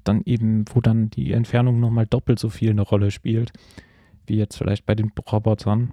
dann 0.09 0.21
eben, 0.25 0.65
wo 0.73 0.81
dann 0.81 1.09
die 1.09 1.31
Entfernung 1.31 1.79
nochmal 1.79 2.07
doppelt 2.07 2.39
so 2.39 2.49
viel 2.49 2.71
eine 2.71 2.81
Rolle 2.81 3.11
spielt, 3.11 3.53
wie 4.25 4.37
jetzt 4.37 4.57
vielleicht 4.57 4.85
bei 4.85 4.95
den 4.95 5.11
Robotern, 5.31 5.91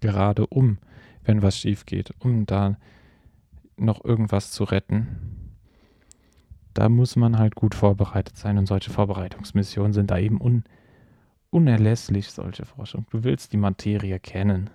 gerade 0.00 0.46
um, 0.46 0.78
wenn 1.24 1.42
was 1.42 1.58
schief 1.58 1.86
geht, 1.86 2.12
um 2.20 2.46
da 2.46 2.76
noch 3.76 4.04
irgendwas 4.04 4.52
zu 4.52 4.64
retten. 4.64 5.06
Da 6.74 6.88
muss 6.88 7.16
man 7.16 7.38
halt 7.38 7.54
gut 7.54 7.74
vorbereitet 7.74 8.36
sein 8.36 8.58
und 8.58 8.66
solche 8.66 8.90
Vorbereitungsmissionen 8.90 9.92
sind 9.92 10.10
da 10.10 10.18
eben 10.18 10.40
un 10.40 10.64
unerlässlich, 11.50 12.30
solche 12.30 12.66
Forschung. 12.66 13.06
Du 13.10 13.24
willst 13.24 13.54
die 13.54 13.56
Materie 13.56 14.20
kennen. 14.20 14.68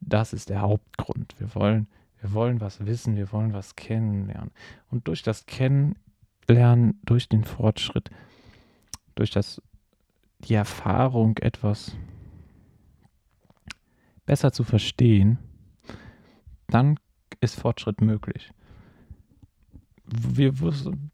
Das 0.00 0.34
ist 0.34 0.50
der 0.50 0.60
Hauptgrund. 0.60 1.34
Wir 1.38 1.54
wollen, 1.54 1.86
wir 2.20 2.34
wollen 2.34 2.60
was 2.60 2.84
wissen, 2.84 3.16
wir 3.16 3.32
wollen 3.32 3.54
was 3.54 3.76
kennenlernen. 3.76 4.50
Und 4.90 5.08
durch 5.08 5.22
das 5.22 5.46
Kennen 5.46 5.96
Lernen, 6.48 7.00
durch 7.04 7.28
den 7.28 7.44
Fortschritt, 7.44 8.10
durch 9.14 9.30
das, 9.30 9.60
die 10.40 10.54
Erfahrung, 10.54 11.38
etwas 11.38 11.96
besser 14.26 14.52
zu 14.52 14.64
verstehen, 14.64 15.38
dann 16.68 16.98
ist 17.40 17.58
Fortschritt 17.60 18.00
möglich. 18.00 18.50
Wir, 20.06 20.52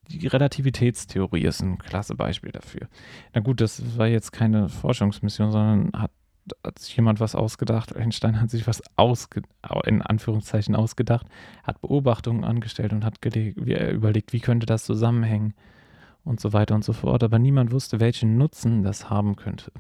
die 0.09 0.27
Relativitätstheorie 0.27 1.45
ist 1.45 1.63
ein 1.63 1.79
klasse 1.79 2.17
Beispiel 2.17 2.51
dafür. 2.51 2.89
Na 3.33 3.41
gut, 3.41 3.61
das 3.61 3.97
war 3.97 4.09
jetzt 4.09 4.33
keine 4.33 4.69
Forschungsmission, 4.69 5.53
sondern 5.53 5.93
hat, 6.01 6.11
hat 6.65 6.79
sich 6.79 6.97
jemand 6.97 7.21
was 7.21 7.35
ausgedacht. 7.35 7.95
Einstein 7.95 8.41
hat 8.41 8.51
sich 8.51 8.67
was 8.67 8.83
ausge, 8.97 9.43
in 9.85 10.03
Anführungszeichen 10.03 10.75
ausgedacht, 10.75 11.27
hat 11.63 11.81
Beobachtungen 11.81 12.45
angestellt 12.45 12.93
und 12.93 13.05
hat 13.05 13.19
wie 13.23 13.75
überlegt, 13.75 14.33
wie 14.33 14.41
könnte 14.41 14.67
das 14.67 14.85
zusammenhängen 14.85 15.55
und 16.25 16.41
so 16.41 16.53
weiter 16.53 16.75
und 16.75 16.85
so 16.85 16.93
fort. 16.93 17.23
Aber 17.23 17.39
niemand 17.39 17.73
wusste, 17.73 18.01
welchen 18.01 18.37
Nutzen 18.37 18.83
das 18.83 19.11
haben 19.11 19.37
könnte. 19.37 19.73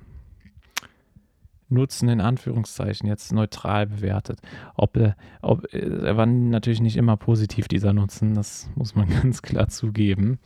Nutzen 1.68 2.08
in 2.08 2.20
Anführungszeichen 2.20 3.06
jetzt 3.06 3.32
neutral 3.32 3.86
bewertet. 3.86 4.40
Ob, 4.74 4.98
ob, 5.40 5.72
er 5.72 6.16
war 6.16 6.26
natürlich 6.26 6.80
nicht 6.80 6.96
immer 6.96 7.16
positiv, 7.16 7.68
dieser 7.68 7.92
Nutzen, 7.92 8.34
das 8.34 8.68
muss 8.74 8.94
man 8.94 9.08
ganz 9.22 9.42
klar 9.42 9.68
zugeben, 9.68 10.40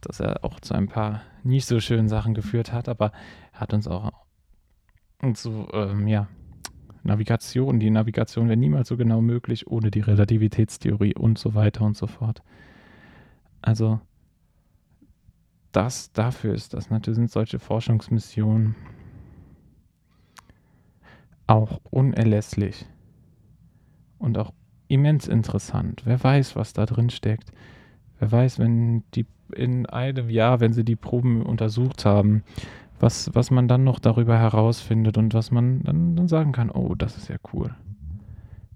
dass 0.00 0.20
er 0.20 0.44
auch 0.44 0.60
zu 0.60 0.74
ein 0.74 0.88
paar 0.88 1.22
nicht 1.44 1.66
so 1.66 1.78
schönen 1.80 2.08
Sachen 2.08 2.34
geführt 2.34 2.72
hat, 2.72 2.88
aber 2.88 3.12
er 3.52 3.60
hat 3.60 3.72
uns 3.72 3.86
auch 3.86 4.12
und 5.24 5.38
so, 5.38 5.68
ähm, 5.72 6.06
ja, 6.06 6.28
Navigation, 7.02 7.80
die 7.80 7.90
Navigation 7.90 8.48
wäre 8.48 8.56
niemals 8.56 8.88
so 8.88 8.96
genau 8.96 9.20
möglich 9.20 9.66
ohne 9.66 9.90
die 9.90 10.00
Relativitätstheorie 10.00 11.14
und 11.14 11.38
so 11.38 11.54
weiter 11.54 11.84
und 11.84 11.96
so 11.96 12.06
fort. 12.06 12.42
Also, 13.60 14.00
das 15.72 16.12
dafür 16.12 16.54
ist 16.54 16.72
das 16.72 16.88
natürlich 16.88 17.16
sind 17.16 17.30
solche 17.30 17.58
Forschungsmissionen 17.58 18.76
auch 21.46 21.80
unerlässlich 21.90 22.86
und 24.18 24.38
auch 24.38 24.52
immens 24.88 25.28
interessant. 25.28 26.02
Wer 26.04 26.22
weiß, 26.22 26.56
was 26.56 26.72
da 26.72 26.86
drin 26.86 27.10
steckt. 27.10 27.50
Wer 28.18 28.30
weiß, 28.30 28.58
wenn 28.58 29.02
die 29.14 29.26
in 29.54 29.86
einem 29.86 30.30
Jahr, 30.30 30.60
wenn 30.60 30.72
sie 30.72 30.84
die 30.84 30.96
Proben 30.96 31.42
untersucht 31.42 32.04
haben, 32.04 32.44
was, 33.04 33.28
was 33.34 33.50
man 33.50 33.68
dann 33.68 33.84
noch 33.84 33.98
darüber 33.98 34.38
herausfindet 34.38 35.18
und 35.18 35.34
was 35.34 35.50
man 35.50 35.82
dann, 35.82 36.16
dann 36.16 36.26
sagen 36.26 36.52
kann, 36.52 36.70
oh, 36.70 36.94
das 36.94 37.18
ist 37.18 37.28
ja 37.28 37.36
cool. 37.52 37.74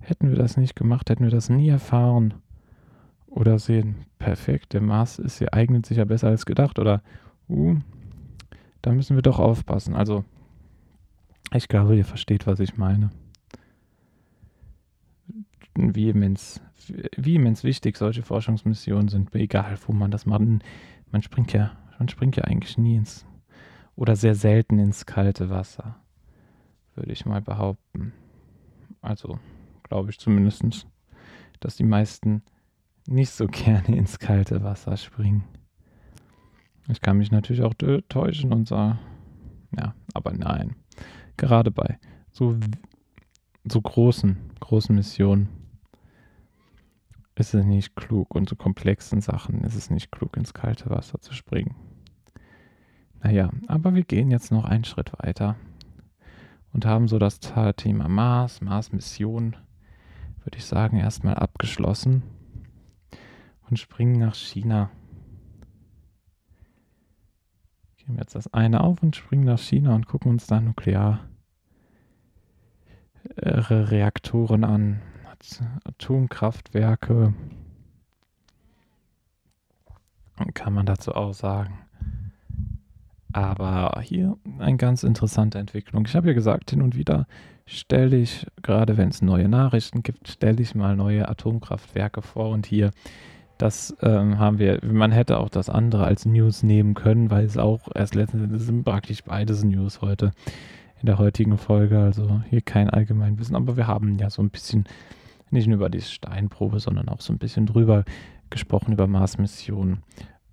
Hätten 0.00 0.28
wir 0.28 0.36
das 0.36 0.58
nicht 0.58 0.76
gemacht, 0.76 1.08
hätten 1.08 1.24
wir 1.24 1.30
das 1.30 1.48
nie 1.48 1.70
erfahren. 1.70 2.34
Oder 3.26 3.58
sehen, 3.58 4.04
perfekt, 4.18 4.74
der 4.74 4.82
Mars 4.82 5.18
ist 5.18 5.38
hier, 5.38 5.54
eignet 5.54 5.86
sich 5.86 5.96
ja 5.96 6.04
besser 6.04 6.28
als 6.28 6.44
gedacht. 6.44 6.78
Oder, 6.78 7.02
uh, 7.48 7.76
da 8.82 8.92
müssen 8.92 9.16
wir 9.16 9.22
doch 9.22 9.38
aufpassen. 9.38 9.94
Also 9.94 10.26
ich 11.54 11.68
glaube, 11.68 11.96
ihr 11.96 12.04
versteht, 12.04 12.46
was 12.46 12.60
ich 12.60 12.76
meine. 12.76 13.08
Wie 15.74 16.10
immens, 16.10 16.60
wie 17.16 17.36
immens 17.36 17.64
wichtig 17.64 17.96
solche 17.96 18.22
Forschungsmissionen 18.22 19.08
sind, 19.08 19.34
egal 19.34 19.78
wo 19.86 19.94
man 19.94 20.10
das 20.10 20.26
macht. 20.26 20.42
Man 21.10 21.22
springt 21.22 21.54
ja, 21.54 21.72
man 21.98 22.10
springt 22.10 22.36
ja 22.36 22.44
eigentlich 22.44 22.76
nie 22.76 22.96
ins 22.96 23.24
oder 23.98 24.16
sehr 24.16 24.34
selten 24.34 24.78
ins 24.78 25.06
kalte 25.06 25.50
Wasser, 25.50 25.96
würde 26.94 27.12
ich 27.12 27.26
mal 27.26 27.42
behaupten. 27.42 28.12
Also 29.00 29.38
glaube 29.82 30.10
ich 30.10 30.18
zumindest, 30.18 30.86
dass 31.60 31.76
die 31.76 31.84
meisten 31.84 32.42
nicht 33.06 33.30
so 33.30 33.46
gerne 33.50 33.96
ins 33.96 34.18
kalte 34.18 34.62
Wasser 34.62 34.96
springen. 34.96 35.44
Ich 36.88 37.00
kann 37.00 37.18
mich 37.18 37.30
natürlich 37.30 37.62
auch 37.62 37.74
täuschen 38.08 38.52
und 38.52 38.68
sagen, 38.68 38.98
ja, 39.76 39.94
aber 40.14 40.32
nein 40.32 40.74
gerade 41.38 41.70
bei 41.70 41.98
so, 42.30 42.56
so 43.64 43.80
großen, 43.80 44.36
großen 44.60 44.94
Missionen 44.94 45.48
ist 47.34 47.54
es 47.54 47.64
nicht 47.64 47.96
klug 47.96 48.34
und 48.34 48.48
so 48.48 48.56
komplexen 48.56 49.22
Sachen 49.22 49.62
ist 49.62 49.76
es 49.76 49.88
nicht 49.88 50.10
klug, 50.10 50.36
ins 50.36 50.52
kalte 50.52 50.90
Wasser 50.90 51.20
zu 51.20 51.32
springen. 51.32 51.76
Naja, 53.22 53.50
aber 53.66 53.94
wir 53.94 54.04
gehen 54.04 54.30
jetzt 54.30 54.52
noch 54.52 54.64
einen 54.64 54.84
Schritt 54.84 55.12
weiter 55.18 55.56
und 56.72 56.86
haben 56.86 57.08
so 57.08 57.18
das 57.18 57.40
Thema 57.76 58.08
Mars, 58.08 58.60
Mars-Mission, 58.60 59.56
würde 60.44 60.58
ich 60.58 60.64
sagen, 60.64 60.98
erstmal 60.98 61.34
abgeschlossen 61.34 62.22
und 63.68 63.78
springen 63.78 64.18
nach 64.18 64.34
China. 64.34 64.90
Geben 67.96 68.16
jetzt 68.18 68.34
das 68.34 68.52
eine 68.54 68.82
auf 68.82 69.02
und 69.02 69.16
springen 69.16 69.44
nach 69.44 69.58
China 69.58 69.94
und 69.94 70.06
gucken 70.06 70.30
uns 70.30 70.46
da 70.46 70.60
Nuklear 70.60 71.20
Reaktoren 73.36 74.64
an, 74.64 75.02
Atomkraftwerke. 75.84 77.34
Kann 80.54 80.72
man 80.72 80.86
dazu 80.86 81.14
auch 81.14 81.34
sagen. 81.34 81.87
Aber 83.32 84.00
hier 84.02 84.36
eine 84.58 84.76
ganz 84.76 85.02
interessante 85.02 85.58
Entwicklung. 85.58 86.06
Ich 86.06 86.16
habe 86.16 86.28
ja 86.28 86.32
gesagt, 86.32 86.70
hin 86.70 86.82
und 86.82 86.96
wieder 86.96 87.26
stelle 87.66 88.16
ich, 88.16 88.46
gerade 88.62 88.96
wenn 88.96 89.10
es 89.10 89.20
neue 89.20 89.48
Nachrichten 89.48 90.02
gibt, 90.02 90.28
stelle 90.28 90.62
ich 90.62 90.74
mal 90.74 90.96
neue 90.96 91.28
Atomkraftwerke 91.28 92.22
vor. 92.22 92.50
Und 92.50 92.66
hier, 92.66 92.90
das 93.58 93.94
ähm, 94.00 94.38
haben 94.38 94.58
wir, 94.58 94.80
man 94.82 95.12
hätte 95.12 95.38
auch 95.38 95.50
das 95.50 95.68
andere 95.68 96.04
als 96.04 96.24
News 96.24 96.62
nehmen 96.62 96.94
können, 96.94 97.30
weil 97.30 97.44
es 97.44 97.58
auch 97.58 97.88
erst 97.94 98.14
letztendlich 98.14 98.62
sind 98.62 98.84
praktisch 98.84 99.22
beides 99.22 99.62
News 99.62 100.00
heute 100.00 100.30
in 101.00 101.06
der 101.06 101.18
heutigen 101.18 101.58
Folge. 101.58 101.98
Also 101.98 102.40
hier 102.48 102.62
kein 102.62 102.88
Allgemeinwissen, 102.88 103.54
aber 103.54 103.76
wir 103.76 103.86
haben 103.86 104.18
ja 104.18 104.30
so 104.30 104.42
ein 104.42 104.50
bisschen 104.50 104.84
nicht 105.50 105.66
nur 105.66 105.76
über 105.76 105.90
die 105.90 106.00
Steinprobe, 106.00 106.80
sondern 106.80 107.08
auch 107.08 107.20
so 107.20 107.32
ein 107.32 107.38
bisschen 107.38 107.66
drüber 107.66 108.04
gesprochen, 108.50 108.92
über 108.92 109.06
Mars-Missionen 109.06 109.98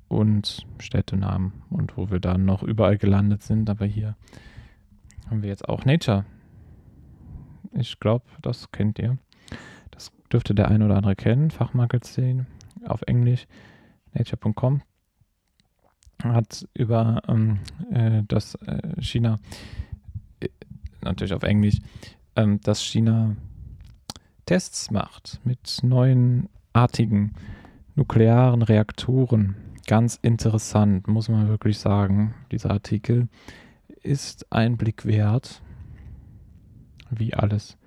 und 0.08 0.66
Städtenamen 0.80 1.54
und 1.70 1.98
wo 1.98 2.10
wir 2.10 2.20
dann 2.20 2.46
noch 2.46 2.64
überall 2.64 2.98
gelandet 2.98 3.44
sind. 3.44 3.70
Aber 3.70 3.86
hier 3.86 4.16
haben 5.30 5.42
wir 5.42 5.50
jetzt 5.50 5.68
auch 5.68 5.86
Nature. 5.86 6.26
Ich 7.74 8.00
glaube, 8.00 8.26
das 8.42 8.72
kennt 8.72 9.00
ihr. 9.00 9.18
Das 9.92 10.12
dürfte 10.32 10.56
der 10.56 10.70
ein 10.70 10.84
oder 10.84 10.98
andere 10.98 11.16
kennen. 11.16 11.52
Fachmagazin 11.52 12.48
auf 12.86 13.02
Englisch, 13.04 13.48
nature.com 14.14 14.82
hat 16.24 16.68
über 16.74 17.22
ähm, 17.28 17.60
äh, 17.92 18.24
das 18.28 18.56
äh, 18.56 19.02
China 19.02 19.38
natürlich 21.02 21.34
auf 21.34 21.44
Englisch, 21.44 21.80
ähm, 22.36 22.60
dass 22.62 22.84
China 22.84 23.36
Tests 24.46 24.92
macht 24.92 25.40
mit 25.44 25.80
neuen 25.84 26.50
artigen 26.74 27.34
nuklearen 27.96 28.62
Reaktoren. 28.62 29.56
Ganz 29.88 30.20
interessant, 30.22 31.08
muss 31.08 31.30
man 31.30 31.48
wirklich 31.48 31.78
sagen. 31.78 32.34
Dieser 32.52 32.72
Artikel 32.72 33.28
ist 34.02 34.52
ein 34.52 34.78
Blick 34.78 35.06
wert. 35.06 35.62
Wie 37.12 37.34
alles 37.34 37.78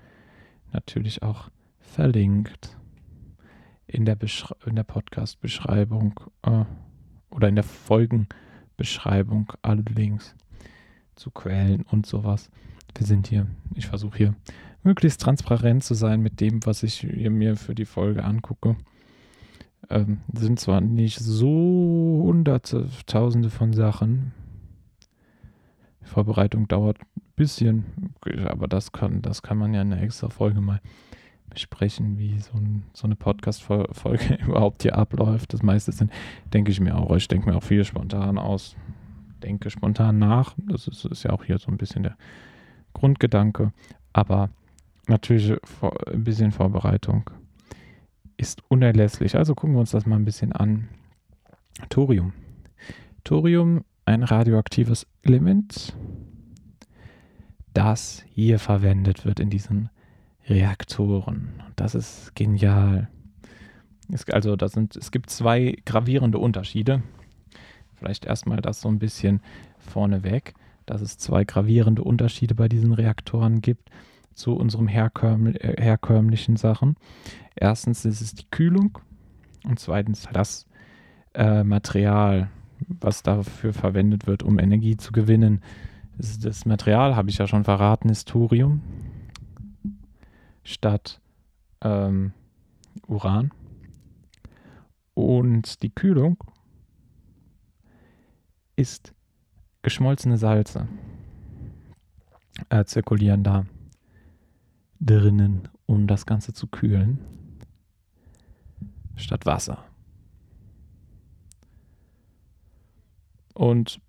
natürlich 0.72 1.22
auch 1.22 1.50
verlinkt 1.80 2.76
in 3.86 4.04
der, 4.04 4.16
der 4.16 4.84
Podcast-Beschreibung 4.84 6.20
äh, 6.42 6.64
oder 7.30 7.48
in 7.48 7.56
der 7.56 7.64
Folgenbeschreibung 7.64 9.52
alle 9.62 9.82
Links 9.82 10.36
zu 11.16 11.30
Quellen 11.30 11.82
und 11.82 12.06
sowas 12.06 12.50
wir 12.98 13.06
sind 13.06 13.28
hier. 13.28 13.46
Ich 13.74 13.86
versuche 13.86 14.16
hier 14.16 14.34
möglichst 14.82 15.20
transparent 15.20 15.84
zu 15.84 15.94
sein 15.94 16.20
mit 16.20 16.40
dem, 16.40 16.64
was 16.66 16.82
ich 16.82 17.04
mir 17.04 17.56
für 17.56 17.74
die 17.74 17.84
Folge 17.84 18.24
angucke. 18.24 18.76
Ähm, 19.90 20.20
sind 20.34 20.60
zwar 20.60 20.80
nicht 20.80 21.18
so 21.18 21.46
hunderte, 22.24 22.88
tausende 23.06 23.48
von 23.48 23.72
Sachen. 23.72 24.32
Die 26.02 26.06
Vorbereitung 26.06 26.68
dauert 26.68 26.98
ein 27.00 27.22
bisschen, 27.36 28.12
aber 28.46 28.68
das 28.68 28.92
kann, 28.92 29.22
das 29.22 29.42
kann 29.42 29.56
man 29.56 29.72
ja 29.72 29.82
in 29.82 29.92
einer 29.92 30.02
extra 30.02 30.28
Folge 30.28 30.60
mal 30.60 30.80
besprechen, 31.50 32.18
wie 32.18 32.38
so, 32.38 32.56
ein, 32.56 32.84
so 32.92 33.06
eine 33.06 33.16
Podcast-Folge 33.16 34.38
überhaupt 34.46 34.82
hier 34.82 34.96
abläuft. 34.96 35.54
Das 35.54 35.62
meiste 35.62 35.92
sind, 35.92 36.12
denke 36.52 36.70
ich 36.70 36.80
mir 36.80 36.96
auch, 36.96 37.14
ich 37.16 37.28
denke 37.28 37.48
mir 37.48 37.56
auch 37.56 37.62
viel 37.62 37.84
spontan 37.84 38.38
aus, 38.38 38.76
denke 39.42 39.70
spontan 39.70 40.18
nach. 40.18 40.54
Das 40.58 40.86
ist, 40.86 41.04
ist 41.06 41.22
ja 41.22 41.30
auch 41.30 41.44
hier 41.44 41.58
so 41.58 41.70
ein 41.70 41.78
bisschen 41.78 42.02
der 42.02 42.16
Grundgedanke, 42.92 43.72
aber 44.12 44.50
natürlich 45.06 45.58
ein 46.06 46.24
bisschen 46.24 46.52
Vorbereitung 46.52 47.30
ist 48.38 48.62
unerlässlich. 48.68 49.36
Also 49.36 49.54
gucken 49.54 49.74
wir 49.76 49.80
uns 49.80 49.90
das 49.90 50.06
mal 50.06 50.16
ein 50.16 50.24
bisschen 50.24 50.52
an. 50.52 50.88
Thorium. 51.90 52.32
Thorium, 53.24 53.84
ein 54.06 54.22
radioaktives 54.22 55.06
Element, 55.22 55.94
das 57.74 58.24
hier 58.32 58.58
verwendet 58.58 59.26
wird 59.26 59.38
in 59.38 59.50
diesen 59.50 59.90
Reaktoren. 60.46 61.62
Das 61.76 61.94
ist 61.94 62.34
genial. 62.34 63.08
Es, 64.10 64.26
also 64.30 64.56
das 64.56 64.72
sind, 64.72 64.96
es 64.96 65.10
gibt 65.10 65.28
zwei 65.28 65.76
gravierende 65.84 66.38
Unterschiede. 66.38 67.02
Vielleicht 67.96 68.24
erstmal 68.24 68.62
das 68.62 68.80
so 68.80 68.88
ein 68.88 68.98
bisschen 68.98 69.42
vorneweg. 69.78 70.54
dass 70.86 71.02
es 71.02 71.18
zwei 71.18 71.44
gravierende 71.44 72.02
Unterschiede 72.02 72.54
bei 72.54 72.66
diesen 72.66 72.92
Reaktoren 72.92 73.60
gibt 73.60 73.90
zu 74.38 74.54
unserem 74.54 74.88
herkömm 74.88 75.48
äh, 75.48 75.82
herkömmlichen 75.82 76.56
Sachen. 76.56 76.96
Erstens 77.54 78.04
ist 78.04 78.20
es 78.20 78.34
die 78.34 78.48
Kühlung 78.50 78.98
und 79.64 79.78
zweitens 79.78 80.28
das 80.32 80.66
äh, 81.34 81.64
Material, 81.64 82.48
was 82.86 83.22
dafür 83.22 83.72
verwendet 83.72 84.26
wird, 84.26 84.42
um 84.42 84.58
Energie 84.58 84.96
zu 84.96 85.12
gewinnen. 85.12 85.60
Das, 86.16 86.64
Material, 86.64 87.16
habe 87.16 87.30
ich 87.30 87.38
ja 87.38 87.46
schon 87.46 87.64
verraten, 87.64 88.08
ist 88.08 88.28
Thorium 88.28 88.80
statt 90.64 91.20
ähm, 91.80 92.32
Uran. 93.06 93.50
Und 95.14 95.82
die 95.82 95.90
Kühlung 95.90 96.38
ist 98.76 99.12
geschmolzene 99.82 100.38
Salze 100.38 100.86
äh, 102.68 102.84
zirkulieren 102.84 103.42
da 103.42 103.64
drinnen, 105.00 105.68
um 105.86 106.06
das 106.06 106.26
Ganze 106.26 106.52
zu 106.52 106.66
kühlen, 106.66 107.18
statt 109.16 109.46
Wasser. 109.46 109.84
Und 113.54 114.00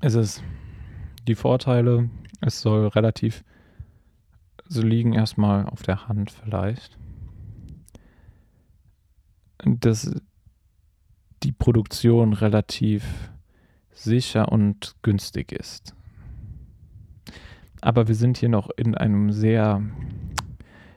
es 0.00 0.14
ist 0.14 0.42
die 1.28 1.34
Vorteile, 1.34 2.10
es 2.40 2.60
soll 2.60 2.86
relativ, 2.88 3.44
so 4.66 4.82
liegen 4.82 5.12
erstmal 5.12 5.66
auf 5.66 5.82
der 5.82 6.08
Hand 6.08 6.30
vielleicht 6.30 6.98
dass 9.64 10.14
die 11.42 11.52
Produktion 11.52 12.32
relativ 12.32 13.30
sicher 13.92 14.50
und 14.50 14.96
günstig 15.02 15.52
ist. 15.52 15.94
Aber 17.82 18.08
wir 18.08 18.14
sind 18.14 18.38
hier 18.38 18.48
noch 18.48 18.70
in 18.74 18.94
einem 18.94 19.30
sehr, 19.30 19.82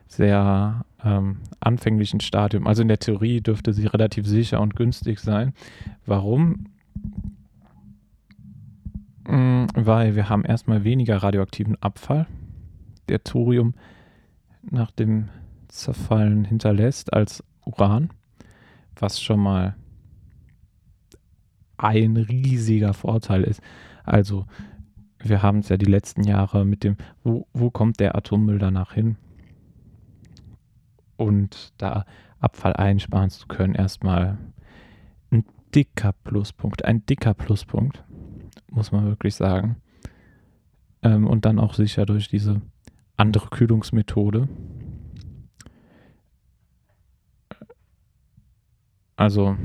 sehr 0.08 0.86
ähm, 1.04 1.40
anfänglichen 1.60 2.22
Stadium. 2.22 2.66
Also 2.66 2.82
in 2.82 2.88
der 2.88 3.00
Theorie 3.00 3.42
dürfte 3.42 3.74
sie 3.74 3.88
relativ 3.88 4.26
sicher 4.26 4.62
und 4.62 4.78
günstig 4.78 5.20
sein. 5.20 5.54
Warum? 6.06 6.68
Mm, 9.28 9.66
weil 9.76 10.16
wir 10.16 10.30
haben 10.30 10.46
erstmal 10.46 10.86
weniger 10.86 11.18
radioaktiven 11.18 11.76
Abfall, 11.82 12.28
der 13.10 13.22
Thorium 13.26 13.74
nach 14.62 14.92
dem 14.92 15.28
Zerfallen 15.68 16.46
hinterlässt, 16.46 17.12
als 17.12 17.44
Uran 17.66 18.12
was 19.00 19.22
schon 19.22 19.40
mal 19.40 19.76
ein 21.78 22.18
riesiger 22.18 22.94
Vorteil 22.94 23.44
ist. 23.44 23.62
Also, 24.04 24.46
wir 25.30 25.42
haben 25.42 25.60
es 25.60 25.70
ja 25.70 25.78
die 25.78 25.86
letzten 25.86 26.24
Jahre 26.24 26.66
mit 26.66 26.84
dem, 26.84 26.98
wo, 27.24 27.48
wo 27.54 27.70
kommt 27.70 28.00
der 28.00 28.16
Atommüll 28.16 28.60
danach 28.60 28.94
hin? 28.94 29.18
Und 31.18 31.74
da 31.78 32.06
Abfall 32.40 32.74
einsparen 32.74 33.30
zu 33.30 33.48
können, 33.48 33.76
erstmal 33.76 34.38
ein 35.32 35.46
dicker 35.74 36.14
Pluspunkt, 36.14 36.86
ein 36.86 37.06
dicker 37.06 37.34
Pluspunkt, 37.34 38.04
muss 38.70 38.92
man 38.92 39.06
wirklich 39.06 39.36
sagen. 39.36 39.78
Ähm, 41.02 41.28
und 41.28 41.46
dann 41.46 41.60
auch 41.60 41.74
sicher 41.74 42.06
durch 42.06 42.28
diese 42.28 42.62
andere 43.18 43.48
Kühlungsmethode 43.48 44.50
Also 49.16 49.58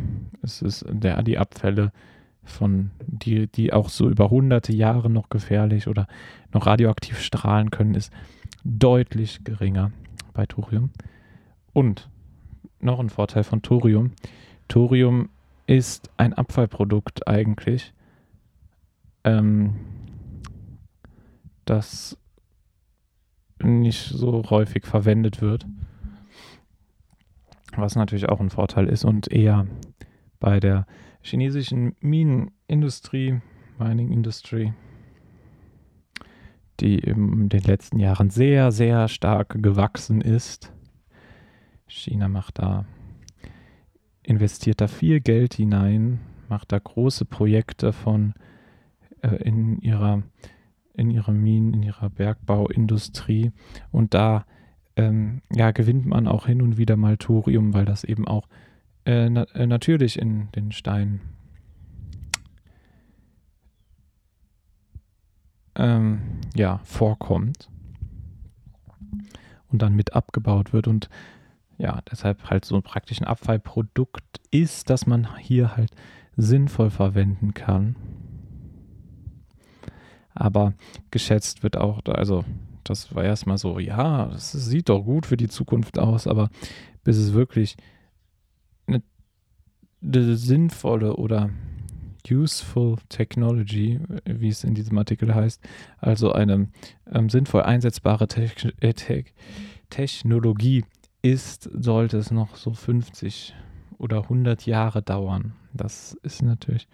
es 0.42 0.62
ist 0.62 0.84
der, 0.88 1.22
die 1.22 1.38
Abfälle 1.38 1.92
von, 2.44 2.90
die, 3.07 3.46
die 3.46 3.72
auch 3.72 3.88
so 3.88 4.09
über 4.09 4.31
hunderte 4.31 4.72
Jahre 4.72 5.11
noch 5.11 5.29
gefährlich 5.29 5.88
oder 5.88 6.07
noch 6.53 6.66
radioaktiv 6.66 7.20
strahlen 7.20 7.70
können, 7.70 7.94
ist 7.94 8.12
deutlich 8.64 9.44
geringer 9.44 9.92
bei 10.33 10.46
Thorium. 10.46 10.90
Und 11.72 12.09
noch 12.81 12.98
ein 12.98 13.11
Vorteil 13.11 13.44
von 13.44 13.62
Thorium. 13.62 14.12
Thorium 14.68 15.29
ist 15.66 16.11
ein 16.16 16.35
Abfallprodukt 16.35 17.29
eigentlich, 17.29 17.92
ähm, 19.24 19.76
das 21.64 22.16
nicht 23.62 24.09
so 24.09 24.42
häufig 24.50 24.87
verwendet 24.87 25.42
wird 25.42 25.66
was 27.76 27.96
natürlich 27.96 28.29
auch 28.29 28.40
ein 28.40 28.50
Vorteil 28.50 28.88
ist 28.88 29.05
und 29.05 29.31
eher 29.31 29.66
bei 30.38 30.61
der 30.61 30.87
chinesischen 31.22 31.96
Minenindustrie, 32.00 33.40
Mining 33.78 34.11
Industry, 34.11 34.72
die 36.80 36.98
in 36.98 37.48
den 37.48 37.62
letzten 37.62 37.98
Jahren 37.98 38.30
sehr, 38.30 38.72
sehr 38.72 39.09
stark 39.09 39.62
gewachsen 39.62 40.20
ist. 40.20 40.72
China 41.87 42.28
macht 42.28 42.59
da, 42.59 42.85
investiert 44.22 44.80
da 44.80 44.88
viel 44.88 45.20
Geld 45.20 45.54
hinein, 45.54 46.20
macht 46.48 46.72
da 46.72 46.78
große 46.78 47.24
Projekte 47.24 47.92
von 47.92 48.35
äh, 49.22 49.37
in 49.37 49.80
ihrer 49.80 50.22
in 50.94 51.11
ihrer 51.11 51.33
Minen, 51.33 51.72
in 51.72 51.83
ihrer 51.83 52.11
Bergbauindustrie 52.11 53.52
und 53.90 54.12
da 54.12 54.44
ähm, 54.96 55.40
ja, 55.50 55.70
gewinnt 55.70 56.06
man 56.06 56.26
auch 56.26 56.46
hin 56.46 56.61
und 56.61 56.76
wieder 56.76 56.96
mal 56.96 57.16
Thorium, 57.16 57.72
weil 57.72 57.85
das 57.85 58.04
eben 58.04 58.26
auch 58.28 58.48
äh, 59.04 59.28
na 59.30 59.44
äh, 59.54 59.66
natürlich 59.66 60.18
in 60.18 60.50
den 60.52 60.72
Steinen 60.72 61.20
ähm, 65.74 66.20
ja, 66.54 66.80
vorkommt 66.84 67.68
und 69.68 69.82
dann 69.82 69.94
mit 69.94 70.14
abgebaut 70.14 70.72
wird 70.72 70.88
und 70.88 71.08
ja, 71.78 72.00
deshalb 72.10 72.50
halt 72.50 72.66
so 72.66 72.80
praktisch 72.82 73.20
ein 73.20 73.26
Abfallprodukt 73.26 74.40
ist, 74.50 74.90
das 74.90 75.06
man 75.06 75.38
hier 75.38 75.76
halt 75.76 75.92
sinnvoll 76.36 76.90
verwenden 76.90 77.54
kann. 77.54 77.96
Aber 80.34 80.74
geschätzt 81.10 81.62
wird 81.62 81.78
auch, 81.78 82.00
also 82.06 82.44
das 82.84 83.14
war 83.14 83.24
erstmal 83.24 83.56
so, 83.56 83.78
ja, 83.78 84.26
das 84.26 84.52
sieht 84.52 84.88
doch 84.88 85.02
gut 85.02 85.26
für 85.26 85.36
die 85.36 85.48
Zukunft 85.48 85.98
aus, 85.98 86.26
aber 86.26 86.50
bis 87.02 87.16
es 87.16 87.32
wirklich 87.32 87.76
sinnvolle 90.02 91.16
oder 91.16 91.50
useful 92.30 92.96
technology, 93.08 94.00
wie 94.24 94.48
es 94.48 94.64
in 94.64 94.74
diesem 94.74 94.98
Artikel 94.98 95.34
heißt, 95.34 95.62
also 95.98 96.32
eine 96.32 96.68
ähm, 97.10 97.28
sinnvoll 97.28 97.62
einsetzbare 97.62 98.28
Te 98.28 98.50
äh, 98.80 98.94
Te 98.94 99.24
Technologie 99.88 100.84
ist, 101.22 101.68
sollte 101.72 102.18
es 102.18 102.30
noch 102.30 102.56
so 102.56 102.72
50 102.72 103.54
oder 103.98 104.22
100 104.22 104.66
Jahre 104.66 105.02
dauern. 105.02 105.54
Das 105.72 106.14
ist 106.22 106.42
natürlich 106.42 106.88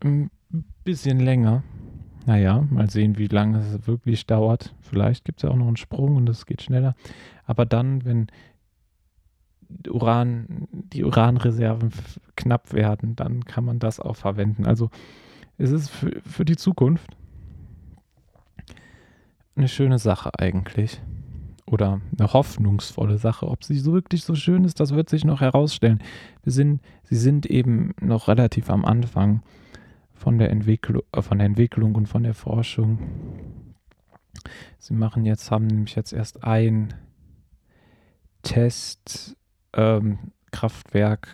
ein 0.00 0.30
bisschen 0.84 1.20
länger. 1.20 1.62
Naja, 2.24 2.66
mal 2.70 2.90
sehen, 2.90 3.18
wie 3.18 3.28
lange 3.28 3.58
es 3.58 3.86
wirklich 3.86 4.26
dauert. 4.26 4.74
Vielleicht 4.80 5.24
gibt 5.24 5.38
es 5.38 5.42
ja 5.42 5.50
auch 5.50 5.56
noch 5.56 5.68
einen 5.68 5.76
Sprung 5.76 6.16
und 6.16 6.28
es 6.28 6.46
geht 6.46 6.62
schneller. 6.62 6.94
Aber 7.44 7.66
dann, 7.66 8.04
wenn 8.04 8.26
Uran, 9.88 10.68
die 10.70 11.04
Uranreserven 11.04 11.90
knapp 12.36 12.72
werden, 12.72 13.16
dann 13.16 13.44
kann 13.44 13.64
man 13.64 13.78
das 13.78 14.00
auch 14.00 14.16
verwenden. 14.16 14.66
Also 14.66 14.90
es 15.58 15.70
ist 15.70 15.88
für, 15.90 16.20
für 16.24 16.44
die 16.44 16.56
Zukunft 16.56 17.16
eine 19.56 19.68
schöne 19.68 19.98
Sache 19.98 20.30
eigentlich. 20.38 21.00
Oder 21.68 22.00
eine 22.16 22.32
hoffnungsvolle 22.32 23.18
Sache. 23.18 23.48
Ob 23.48 23.64
sie 23.64 23.78
so 23.78 23.92
wirklich 23.92 24.22
so 24.22 24.36
schön 24.36 24.62
ist, 24.64 24.78
das 24.78 24.94
wird 24.94 25.08
sich 25.08 25.24
noch 25.24 25.40
herausstellen. 25.40 26.00
Wir 26.44 26.52
sind, 26.52 26.80
sie 27.02 27.16
sind 27.16 27.46
eben 27.46 27.92
noch 28.00 28.28
relativ 28.28 28.70
am 28.70 28.84
Anfang 28.84 29.42
von 30.14 30.38
der, 30.38 30.50
Entwicklung, 30.50 31.02
äh, 31.12 31.22
von 31.22 31.38
der 31.38 31.46
Entwicklung 31.46 31.96
und 31.96 32.06
von 32.06 32.22
der 32.22 32.34
Forschung. 32.34 33.00
Sie 34.78 34.94
machen 34.94 35.24
jetzt, 35.24 35.50
haben 35.50 35.66
nämlich 35.66 35.96
jetzt 35.96 36.12
erst 36.12 36.44
ein 36.44 36.94
Testkraftwerk 38.42 39.45
ähm, 39.76 40.18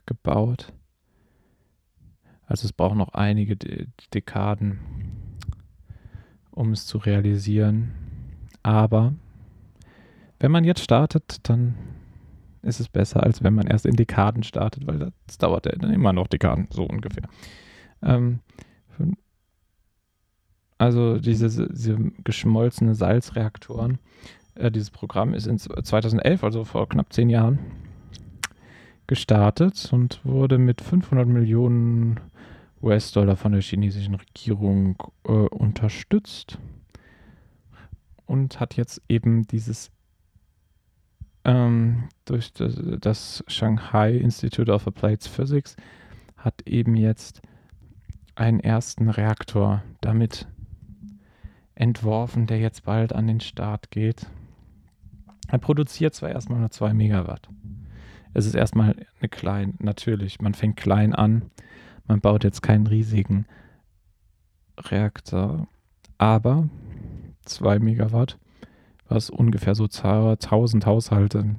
gebaut. 0.06 0.72
Also 2.46 2.66
es 2.66 2.72
braucht 2.72 2.96
noch 2.96 3.14
einige 3.14 3.56
De 3.56 3.86
Dekaden, 4.12 4.80
um 6.50 6.72
es 6.72 6.86
zu 6.86 6.98
realisieren. 6.98 7.92
Aber 8.62 9.14
wenn 10.38 10.50
man 10.50 10.64
jetzt 10.64 10.82
startet, 10.82 11.48
dann 11.48 11.76
ist 12.62 12.80
es 12.80 12.88
besser, 12.88 13.22
als 13.22 13.42
wenn 13.42 13.54
man 13.54 13.68
erst 13.68 13.86
in 13.86 13.96
Dekaden 13.96 14.42
startet, 14.42 14.86
weil 14.86 15.12
das 15.26 15.38
dauert 15.38 15.66
ja 15.66 15.72
dann 15.72 15.92
immer 15.92 16.12
noch 16.12 16.26
Dekaden, 16.26 16.68
so 16.70 16.84
ungefähr. 16.84 17.28
Ähm, 18.02 18.40
also 20.78 21.18
diese, 21.18 21.68
diese 21.68 21.96
geschmolzene 22.24 22.96
Salzreaktoren. 22.96 23.98
Äh, 24.56 24.72
dieses 24.72 24.90
Programm 24.90 25.32
ist 25.32 25.46
in 25.46 25.56
2011, 25.58 26.42
also 26.42 26.64
vor 26.64 26.88
knapp 26.88 27.12
zehn 27.12 27.30
Jahren, 27.30 27.60
gestartet 29.12 29.90
und 29.92 30.24
wurde 30.24 30.56
mit 30.56 30.80
500 30.80 31.28
Millionen 31.28 32.18
US-Dollar 32.82 33.36
von 33.36 33.52
der 33.52 33.60
chinesischen 33.60 34.14
Regierung 34.14 34.96
äh, 35.24 35.32
unterstützt 35.32 36.56
und 38.24 38.58
hat 38.58 38.74
jetzt 38.74 39.02
eben 39.10 39.46
dieses 39.46 39.90
ähm, 41.44 42.08
durch 42.24 42.54
das, 42.54 42.80
das, 43.02 43.44
Shanghai 43.48 44.16
Institute 44.16 44.72
of 44.72 44.86
Applied 44.86 45.22
Physics 45.22 45.76
hat 46.38 46.66
eben 46.66 46.96
jetzt 46.96 47.42
einen 48.34 48.60
ersten 48.60 49.10
Reaktor 49.10 49.82
damit 50.00 50.48
entworfen, 51.74 52.46
der 52.46 52.60
jetzt 52.60 52.84
bald 52.84 53.12
an 53.12 53.26
den 53.26 53.40
Start 53.40 53.90
geht. 53.90 54.26
Er 55.48 55.58
produziert 55.58 56.14
zwar 56.14 56.30
erstmal 56.30 56.60
nur 56.60 56.70
2 56.70 56.94
Megawatt. 56.94 57.50
Es 58.34 58.46
ist 58.46 58.54
erstmal 58.54 58.94
eine 59.20 59.28
kleine, 59.28 59.74
natürlich, 59.78 60.40
man 60.40 60.54
fängt 60.54 60.76
klein 60.76 61.14
an, 61.14 61.50
man 62.06 62.20
baut 62.20 62.44
jetzt 62.44 62.62
keinen 62.62 62.86
riesigen 62.86 63.46
Reaktor, 64.78 65.68
aber 66.18 66.68
2 67.44 67.78
Megawatt, 67.78 68.38
was 69.08 69.30
ungefähr 69.30 69.74
so 69.74 69.84
1000 69.84 70.86
Haushalte 70.86 71.56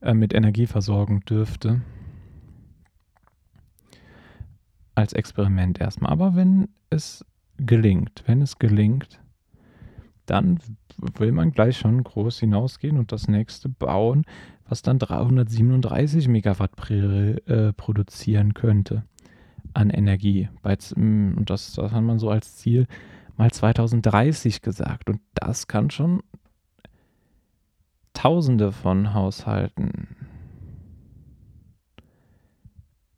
äh, 0.00 0.14
mit 0.14 0.32
Energie 0.32 0.66
versorgen 0.66 1.20
dürfte. 1.20 1.82
Als 4.94 5.12
Experiment 5.12 5.80
erstmal. 5.80 6.10
Aber 6.10 6.34
wenn 6.34 6.68
es 6.90 7.24
gelingt, 7.58 8.24
wenn 8.26 8.42
es 8.42 8.58
gelingt, 8.58 9.20
dann 10.26 10.58
will 10.96 11.32
man 11.32 11.52
gleich 11.52 11.78
schon 11.78 12.02
groß 12.02 12.40
hinausgehen 12.40 12.98
und 12.98 13.12
das 13.12 13.28
nächste 13.28 13.68
bauen, 13.68 14.24
was 14.68 14.82
dann 14.82 14.98
337 14.98 16.28
Megawatt 16.28 16.72
äh, 16.90 17.72
produzieren 17.72 18.54
könnte 18.54 19.04
an 19.74 19.90
Energie. 19.90 20.48
Mm, 20.94 21.34
und 21.36 21.50
das, 21.50 21.72
das 21.72 21.92
hat 21.92 22.02
man 22.02 22.18
so 22.18 22.30
als 22.30 22.56
Ziel 22.56 22.86
mal 23.36 23.50
2030 23.50 24.62
gesagt. 24.62 25.08
Und 25.08 25.20
das 25.34 25.66
kann 25.66 25.90
schon 25.90 26.22
Tausende 28.12 28.72
von 28.72 29.14
Haushalten 29.14 30.16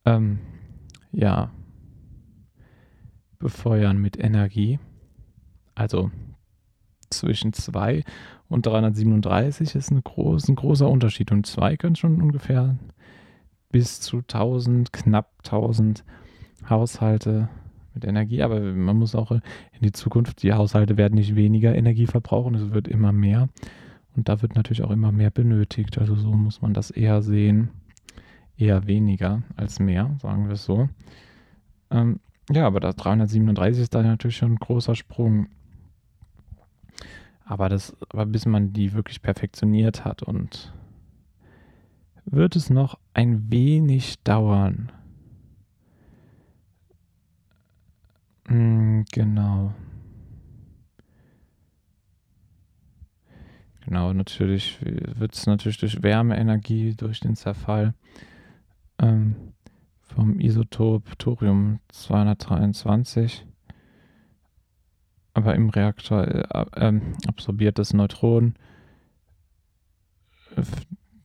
ähm, 0.04 0.40
ja 1.10 1.50
befeuern 3.38 3.96
mit 3.98 4.18
Energie. 4.18 4.78
Also 5.74 6.10
zwischen 7.08 7.54
2 7.54 8.04
und 8.50 8.66
337 8.66 9.76
ist 9.76 9.92
eine 9.92 10.02
groß, 10.02 10.48
ein 10.48 10.56
großer 10.56 10.88
Unterschied. 10.88 11.30
Und 11.30 11.46
2 11.46 11.76
können 11.76 11.94
schon 11.94 12.20
ungefähr 12.20 12.76
bis 13.70 14.00
zu 14.00 14.18
1000, 14.18 14.92
knapp 14.92 15.30
1000 15.44 16.04
Haushalte 16.68 17.48
mit 17.94 18.04
Energie. 18.04 18.42
Aber 18.42 18.60
man 18.60 18.96
muss 18.96 19.14
auch 19.14 19.30
in 19.30 19.40
die 19.80 19.92
Zukunft, 19.92 20.42
die 20.42 20.52
Haushalte 20.52 20.96
werden 20.96 21.14
nicht 21.14 21.36
weniger 21.36 21.76
Energie 21.76 22.06
verbrauchen, 22.06 22.56
es 22.56 22.72
wird 22.72 22.88
immer 22.88 23.12
mehr. 23.12 23.48
Und 24.16 24.28
da 24.28 24.42
wird 24.42 24.56
natürlich 24.56 24.82
auch 24.82 24.90
immer 24.90 25.12
mehr 25.12 25.30
benötigt. 25.30 25.98
Also 25.98 26.16
so 26.16 26.32
muss 26.32 26.60
man 26.60 26.74
das 26.74 26.90
eher 26.90 27.22
sehen. 27.22 27.70
Eher 28.56 28.88
weniger 28.88 29.42
als 29.56 29.78
mehr, 29.78 30.16
sagen 30.20 30.46
wir 30.46 30.54
es 30.54 30.64
so. 30.64 30.88
Ähm, 31.92 32.18
ja, 32.50 32.66
aber 32.66 32.80
das 32.80 32.96
337 32.96 33.80
ist 33.80 33.94
da 33.94 34.02
natürlich 34.02 34.36
schon 34.36 34.54
ein 34.54 34.56
großer 34.56 34.96
Sprung. 34.96 35.46
Aber 37.50 37.68
das, 37.68 37.96
aber 38.10 38.26
bis 38.26 38.46
man 38.46 38.72
die 38.72 38.92
wirklich 38.92 39.22
perfektioniert 39.22 40.04
hat 40.04 40.22
und 40.22 40.72
wird 42.24 42.54
es 42.54 42.70
noch 42.70 42.96
ein 43.12 43.50
wenig 43.50 44.22
dauern. 44.22 44.92
Mm, 48.46 49.00
genau. 49.10 49.74
Genau, 53.80 54.12
natürlich 54.12 54.78
wird 54.80 55.34
es 55.34 55.44
natürlich 55.46 55.78
durch 55.78 56.04
Wärmeenergie, 56.04 56.94
durch 56.94 57.18
den 57.18 57.34
Zerfall 57.34 57.94
ähm, 59.00 59.34
vom 60.02 60.38
Isotop 60.38 61.18
Thorium 61.18 61.80
223 61.88 63.44
aber 65.40 65.54
im 65.54 65.70
Reaktor 65.70 66.26
äh, 66.26 66.66
äh, 66.76 67.00
absorbiert 67.26 67.78
das 67.78 67.92
Neutron 67.94 68.54
äh, 70.56 70.62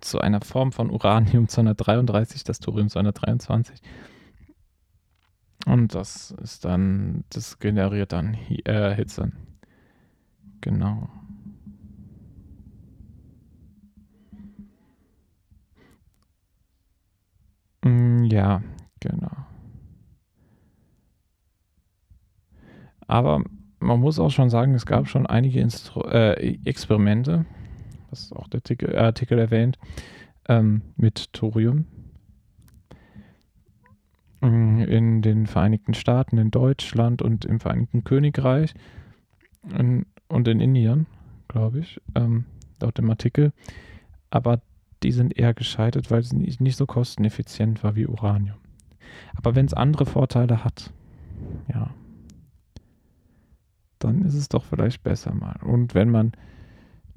zu 0.02 0.20
einer 0.20 0.42
Form 0.42 0.72
von 0.72 0.90
Uranium 0.90 1.48
233, 1.48 2.44
das 2.44 2.60
Thorium 2.60 2.90
223. 2.90 3.82
Und 5.66 5.96
das 5.96 6.32
ist 6.32 6.64
dann, 6.64 7.24
das 7.30 7.60
generiert 7.60 8.12
dann 8.14 8.36
äh, 8.66 8.96
Hitze. 8.96 9.32
Genau. 10.62 11.10
Mm, 17.84 18.24
ja, 18.26 18.62
genau. 19.00 19.32
Aber 23.08 23.44
man 23.86 24.00
muss 24.00 24.20
auch 24.20 24.32
schon 24.32 24.50
sagen, 24.50 24.74
es 24.74 24.86
gab 24.86 25.08
schon 25.08 25.26
einige 25.26 25.60
Instru 25.60 26.02
äh, 26.02 26.58
Experimente, 26.66 27.46
was 28.10 28.32
auch 28.34 28.48
der 28.48 28.60
Artikel, 28.60 28.94
äh, 28.94 28.98
Artikel 28.98 29.40
erwähnt, 29.40 29.78
ähm, 30.48 30.82
mit 30.98 31.32
Thorium 31.34 31.86
mm, 34.42 34.82
in 34.82 35.22
den 35.22 35.46
Vereinigten 35.48 35.94
Staaten, 35.94 36.38
in 36.38 36.52
Deutschland 36.52 37.22
und 37.22 37.46
im 37.46 37.60
Vereinigten 37.60 38.04
Königreich 38.04 38.74
in, 39.78 40.06
und 40.28 40.48
in 40.48 40.60
Indien, 40.60 41.06
glaube 41.48 41.80
ich, 41.80 42.02
ähm, 42.16 42.46
laut 42.82 42.98
dem 42.98 43.10
Artikel. 43.10 43.54
Aber 44.32 44.62
die 45.04 45.12
sind 45.12 45.38
eher 45.38 45.54
gescheitert, 45.54 46.10
weil 46.10 46.20
es 46.20 46.34
nicht, 46.34 46.60
nicht 46.60 46.76
so 46.76 46.86
kosteneffizient 46.86 47.84
war 47.84 47.96
wie 47.96 48.08
Uranium. 48.08 48.58
Aber 49.36 49.56
wenn 49.56 49.66
es 49.66 49.74
andere 49.74 50.06
Vorteile 50.06 50.64
hat, 50.64 50.92
ja, 51.72 51.94
dann 54.00 54.24
ist 54.24 54.36
es 54.36 54.50
doch 54.50 54.64
vielleicht 54.64 55.04
besser 55.04 55.34
mal. 55.34 55.60
Und 55.64 55.94
wenn 55.96 56.10
man 56.10 56.34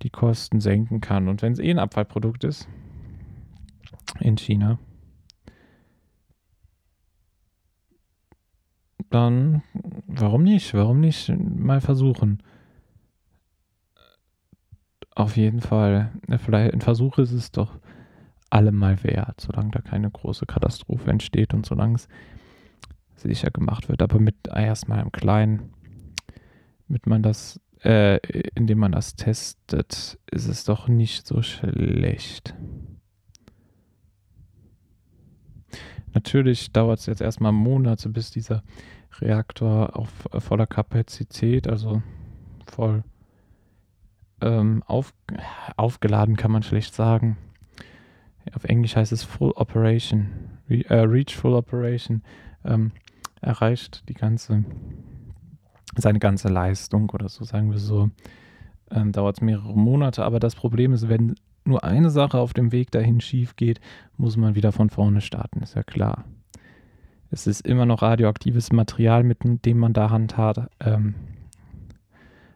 die 0.03 0.11
Kosten 0.11 0.61
senken 0.61 1.01
kann 1.01 1.29
und 1.29 1.43
wenn 1.43 1.53
es 1.53 1.59
eh 1.59 1.71
ein 1.71 1.79
Abfallprodukt 1.79 2.45
ist 2.45 2.69
in 4.21 4.37
China, 4.37 4.79
dann 9.11 9.63
warum 10.07 10.43
nicht? 10.43 10.75
Warum 10.75 11.01
nicht 11.01 11.33
mal 11.39 11.81
versuchen? 11.81 12.43
Auf 15.15 15.37
jeden 15.37 15.61
Fall, 15.61 16.13
vielleicht 16.39 16.75
ein 16.75 16.81
Versuch 16.81 17.19
ist 17.19 17.33
es 17.33 17.51
doch 17.51 17.79
allemal 18.51 19.03
wert, 19.03 19.41
solange 19.41 19.71
da 19.71 19.81
keine 19.81 20.11
große 20.11 20.47
Katastrophe 20.47 21.11
entsteht 21.11 21.55
und 21.55 21.67
solange 21.67 21.97
es 21.97 22.09
sicher 23.17 23.51
gemacht 23.51 23.89
wird, 23.89 24.01
aber 24.01 24.21
mit 24.21 24.37
erstmal 24.47 25.01
im 25.01 25.11
Kleinen 25.11 25.73
mit 26.89 27.07
man 27.07 27.23
das, 27.23 27.61
äh, 27.83 28.19
indem 28.55 28.79
man 28.79 28.93
das 28.93 29.17
testet, 29.17 30.19
ist 30.31 30.49
es 30.49 30.65
doch 30.65 30.89
nicht 30.89 31.27
so 31.27 31.43
schlecht. 31.43 32.55
Natürlich 36.15 36.73
dauert 36.73 37.01
es 37.01 37.07
jetzt 37.07 37.21
erstmal 37.21 37.53
Monate, 37.53 38.09
bis 38.09 38.31
dieser 38.31 38.63
Reaktor 39.21 39.97
auf 39.97 40.11
voller 40.39 40.67
Kapazität, 40.67 41.69
also 41.69 42.03
voll 42.67 43.05
ähm, 44.41 44.83
auf, 44.87 45.15
aufgeladen 45.77 46.37
kann 46.37 46.51
man 46.51 46.63
schlecht 46.63 46.95
sagen. 46.95 47.37
Auf 48.55 48.65
Englisch 48.65 48.97
heißt 48.97 49.13
es 49.13 49.25
Full 49.25 49.53
Operation, 49.53 50.29
Re, 50.71 50.85
äh, 50.89 51.01
Reach 51.01 51.37
Full 51.37 51.55
Operation, 51.55 52.23
ähm, 52.65 52.93
erreicht 53.41 54.09
die 54.09 54.15
ganze 54.15 54.65
seine 56.01 56.19
ganze 56.19 56.49
Leistung 56.49 57.11
oder 57.11 57.29
so, 57.29 57.45
sagen 57.45 57.71
wir 57.71 57.79
so. 57.79 58.11
Ähm, 58.91 59.13
dauert 59.13 59.37
es 59.37 59.41
mehrere 59.43 59.77
Monate, 59.77 60.25
aber 60.25 60.41
das 60.41 60.55
Problem 60.55 60.93
ist, 60.93 61.09
wenn 61.09 61.35
nur 61.65 61.85
eine 61.85 62.11
Sache 62.11 62.39
auf 62.39 62.55
dem 62.55 62.73
Weg 62.73 62.91
dahin 62.91 63.21
schief 63.21 63.57
geht, 63.57 63.81
muss 64.17 64.37
man 64.37 64.55
wieder 64.55 64.73
von 64.73 64.89
vorne 64.89 65.21
starten, 65.21 65.63
ist 65.63 65.75
ja 65.75 65.83
klar. 65.83 66.25
Es 67.31 67.47
ist 67.47 67.67
immer 67.67 67.85
noch 67.85 68.01
radioaktives 68.01 68.73
Material, 68.73 69.23
mit 69.23 69.39
dem 69.43 69.79
man 69.79 69.93
da 69.93 70.09
Hand 70.09 70.39
hat, 70.39 70.71
ähm, 70.81 71.15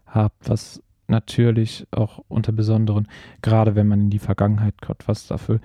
hat 0.06 0.32
was 0.44 0.82
natürlich 1.08 1.86
auch 1.90 2.24
unter 2.28 2.52
besonderen, 2.52 3.06
gerade 3.42 3.74
wenn 3.74 3.86
man 3.86 4.00
in 4.00 4.10
die 4.10 4.18
Vergangenheit 4.18 4.80
kommt, 4.80 5.06
was 5.06 5.26
dafür 5.26 5.60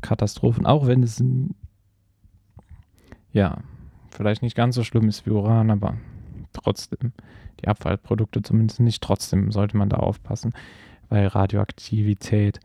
Katastrophen, 0.00 0.66
auch 0.66 0.86
wenn 0.86 1.02
es 1.02 1.22
ja, 3.32 3.58
vielleicht 4.10 4.42
nicht 4.42 4.56
ganz 4.56 4.74
so 4.74 4.82
schlimm 4.82 5.08
ist 5.08 5.26
wie 5.26 5.30
Uran, 5.30 5.70
aber 5.70 5.96
trotzdem 6.52 7.12
die 7.60 7.68
Abfallprodukte 7.68 8.42
zumindest 8.42 8.80
nicht. 8.80 9.02
Trotzdem 9.02 9.50
sollte 9.50 9.76
man 9.76 9.88
da 9.88 9.98
aufpassen, 9.98 10.52
weil 11.08 11.26
Radioaktivität 11.26 12.60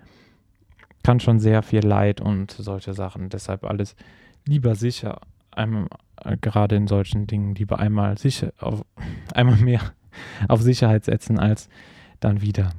kann 1.04 1.20
schon 1.20 1.40
sehr 1.40 1.64
viel 1.64 1.86
Leid 1.86 2.22
und 2.22 2.52
solche 2.52 2.94
Sachen. 2.94 3.30
Deshalb 3.30 3.66
alles 3.66 3.96
lieber 4.46 4.76
sicher, 4.76 5.20
einem 5.52 5.88
äh, 6.18 6.38
gerade 6.38 6.76
in 6.76 6.88
solchen 6.88 7.28
Dingen 7.28 7.56
lieber 7.56 7.80
einmal 7.80 8.18
sicher 8.18 8.54
auf, 8.60 8.86
einmal 9.34 9.58
mehr 9.58 9.82
auf 10.48 10.62
Sicherheit 10.62 11.06
setzen 11.06 11.40
als 11.40 11.70
dann 12.20 12.42
wieder 12.42 12.72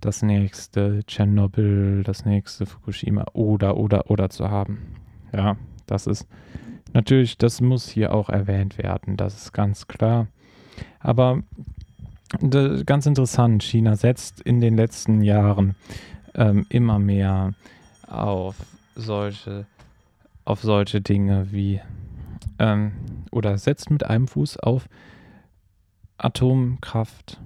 das 0.00 0.22
nächste 0.22 1.04
Tschernobyl, 1.06 2.02
das 2.04 2.24
nächste 2.24 2.66
Fukushima 2.66 3.24
oder 3.32 3.76
oder 3.76 4.10
oder 4.10 4.30
zu 4.30 4.50
haben. 4.50 4.94
Ja, 5.32 5.56
das 5.86 6.06
ist 6.06 6.28
natürlich, 6.92 7.38
das 7.38 7.60
muss 7.60 7.88
hier 7.88 8.14
auch 8.14 8.28
erwähnt 8.28 8.78
werden, 8.78 9.16
das 9.16 9.36
ist 9.36 9.52
ganz 9.52 9.86
klar. 9.86 10.26
Aber 11.00 11.42
ganz 12.84 13.06
interessant, 13.06 13.62
China 13.62 13.96
setzt 13.96 14.40
in 14.40 14.60
den 14.60 14.76
letzten 14.76 15.22
Jahren 15.22 15.76
ähm, 16.34 16.66
immer 16.68 16.98
mehr 16.98 17.54
auf 18.06 18.56
solche, 18.94 19.66
auf 20.44 20.62
solche 20.62 21.00
Dinge 21.00 21.52
wie 21.52 21.80
ähm, 22.58 22.92
oder 23.30 23.58
setzt 23.58 23.90
mit 23.90 24.04
einem 24.04 24.28
Fuß 24.28 24.58
auf 24.58 24.88
Atomkraft 26.18 27.40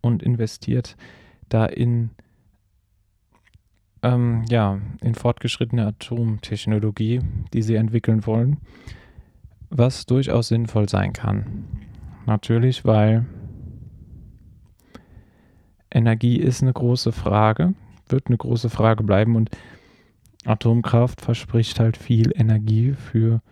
und 0.00 0.22
investiert 0.22 0.96
da 1.48 1.66
in 1.66 2.10
ähm, 4.02 4.44
ja, 4.48 4.78
in 5.00 5.14
fortgeschrittene 5.14 5.86
Atomtechnologie, 5.86 7.20
die 7.52 7.62
sie 7.62 7.76
entwickeln 7.76 8.26
wollen, 8.26 8.58
was 9.70 10.06
durchaus 10.06 10.48
sinnvoll 10.48 10.88
sein 10.88 11.12
kann. 11.12 11.64
Natürlich, 12.26 12.84
weil 12.84 13.26
Energie 15.90 16.36
ist 16.36 16.62
eine 16.62 16.72
große 16.72 17.12
Frage, 17.12 17.74
wird 18.08 18.26
eine 18.28 18.36
große 18.36 18.70
Frage 18.70 19.04
bleiben 19.04 19.36
und 19.36 19.50
Atomkraft 20.44 21.20
verspricht 21.20 21.78
halt 21.78 21.96
viel 21.96 22.32
Energie 22.34 22.92
für 22.92 23.42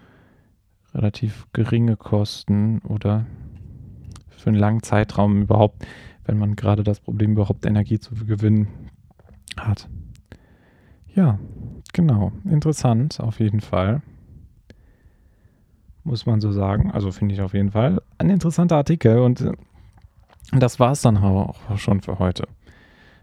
relativ 0.94 1.46
geringe 1.52 1.96
Kosten 1.96 2.80
oder 2.80 3.26
für 4.28 4.50
einen 4.50 4.58
langen 4.58 4.82
Zeitraum 4.82 5.42
überhaupt, 5.42 5.86
wenn 6.24 6.38
man 6.38 6.56
gerade 6.56 6.82
das 6.82 6.98
Problem 7.00 7.32
überhaupt 7.32 7.66
Energie 7.66 8.00
zu 8.00 8.14
gewinnen 8.14 8.68
hat. 9.56 9.88
Ja, 11.20 11.38
genau. 11.92 12.32
Interessant 12.46 13.20
auf 13.20 13.40
jeden 13.40 13.60
Fall. 13.60 14.00
Muss 16.02 16.24
man 16.24 16.40
so 16.40 16.50
sagen. 16.50 16.90
Also 16.90 17.12
finde 17.12 17.34
ich 17.34 17.42
auf 17.42 17.52
jeden 17.52 17.72
Fall 17.72 18.00
ein 18.16 18.30
interessanter 18.30 18.76
Artikel 18.76 19.18
und 19.18 19.42
äh, 19.42 19.52
das 20.52 20.80
war 20.80 20.92
es 20.92 21.02
dann 21.02 21.18
auch 21.18 21.76
schon 21.76 22.00
für 22.00 22.18
heute. 22.18 22.48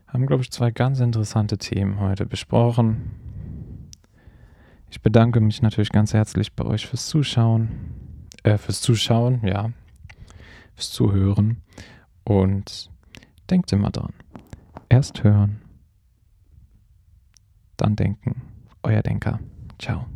Haben, 0.06 0.28
glaube 0.28 0.44
ich, 0.44 0.52
zwei 0.52 0.70
ganz 0.70 1.00
interessante 1.00 1.58
Themen 1.58 2.00
heute 2.00 2.28
besprochen. 2.28 3.14
Ich 4.92 5.02
bedanke 5.02 5.42
mich 5.42 5.64
natürlich 5.64 5.90
ganz 5.90 6.14
herzlich 6.14 6.54
bei 6.54 6.66
euch 6.66 6.86
fürs 6.86 7.08
Zuschauen. 7.08 7.70
Äh, 8.44 8.60
fürs 8.60 8.80
Zuschauen, 8.82 9.42
ja. 9.44 9.72
Fürs 10.76 10.92
Zuhören. 10.92 11.64
Und 12.24 12.92
denkt 13.50 13.74
immer 13.74 13.90
dran. 13.90 14.14
Erst 14.88 15.24
hören, 15.24 15.62
dann 17.78 17.96
denken. 17.96 18.42
Euer 18.84 19.02
Denker. 19.02 19.40
Ciao. 19.80 20.08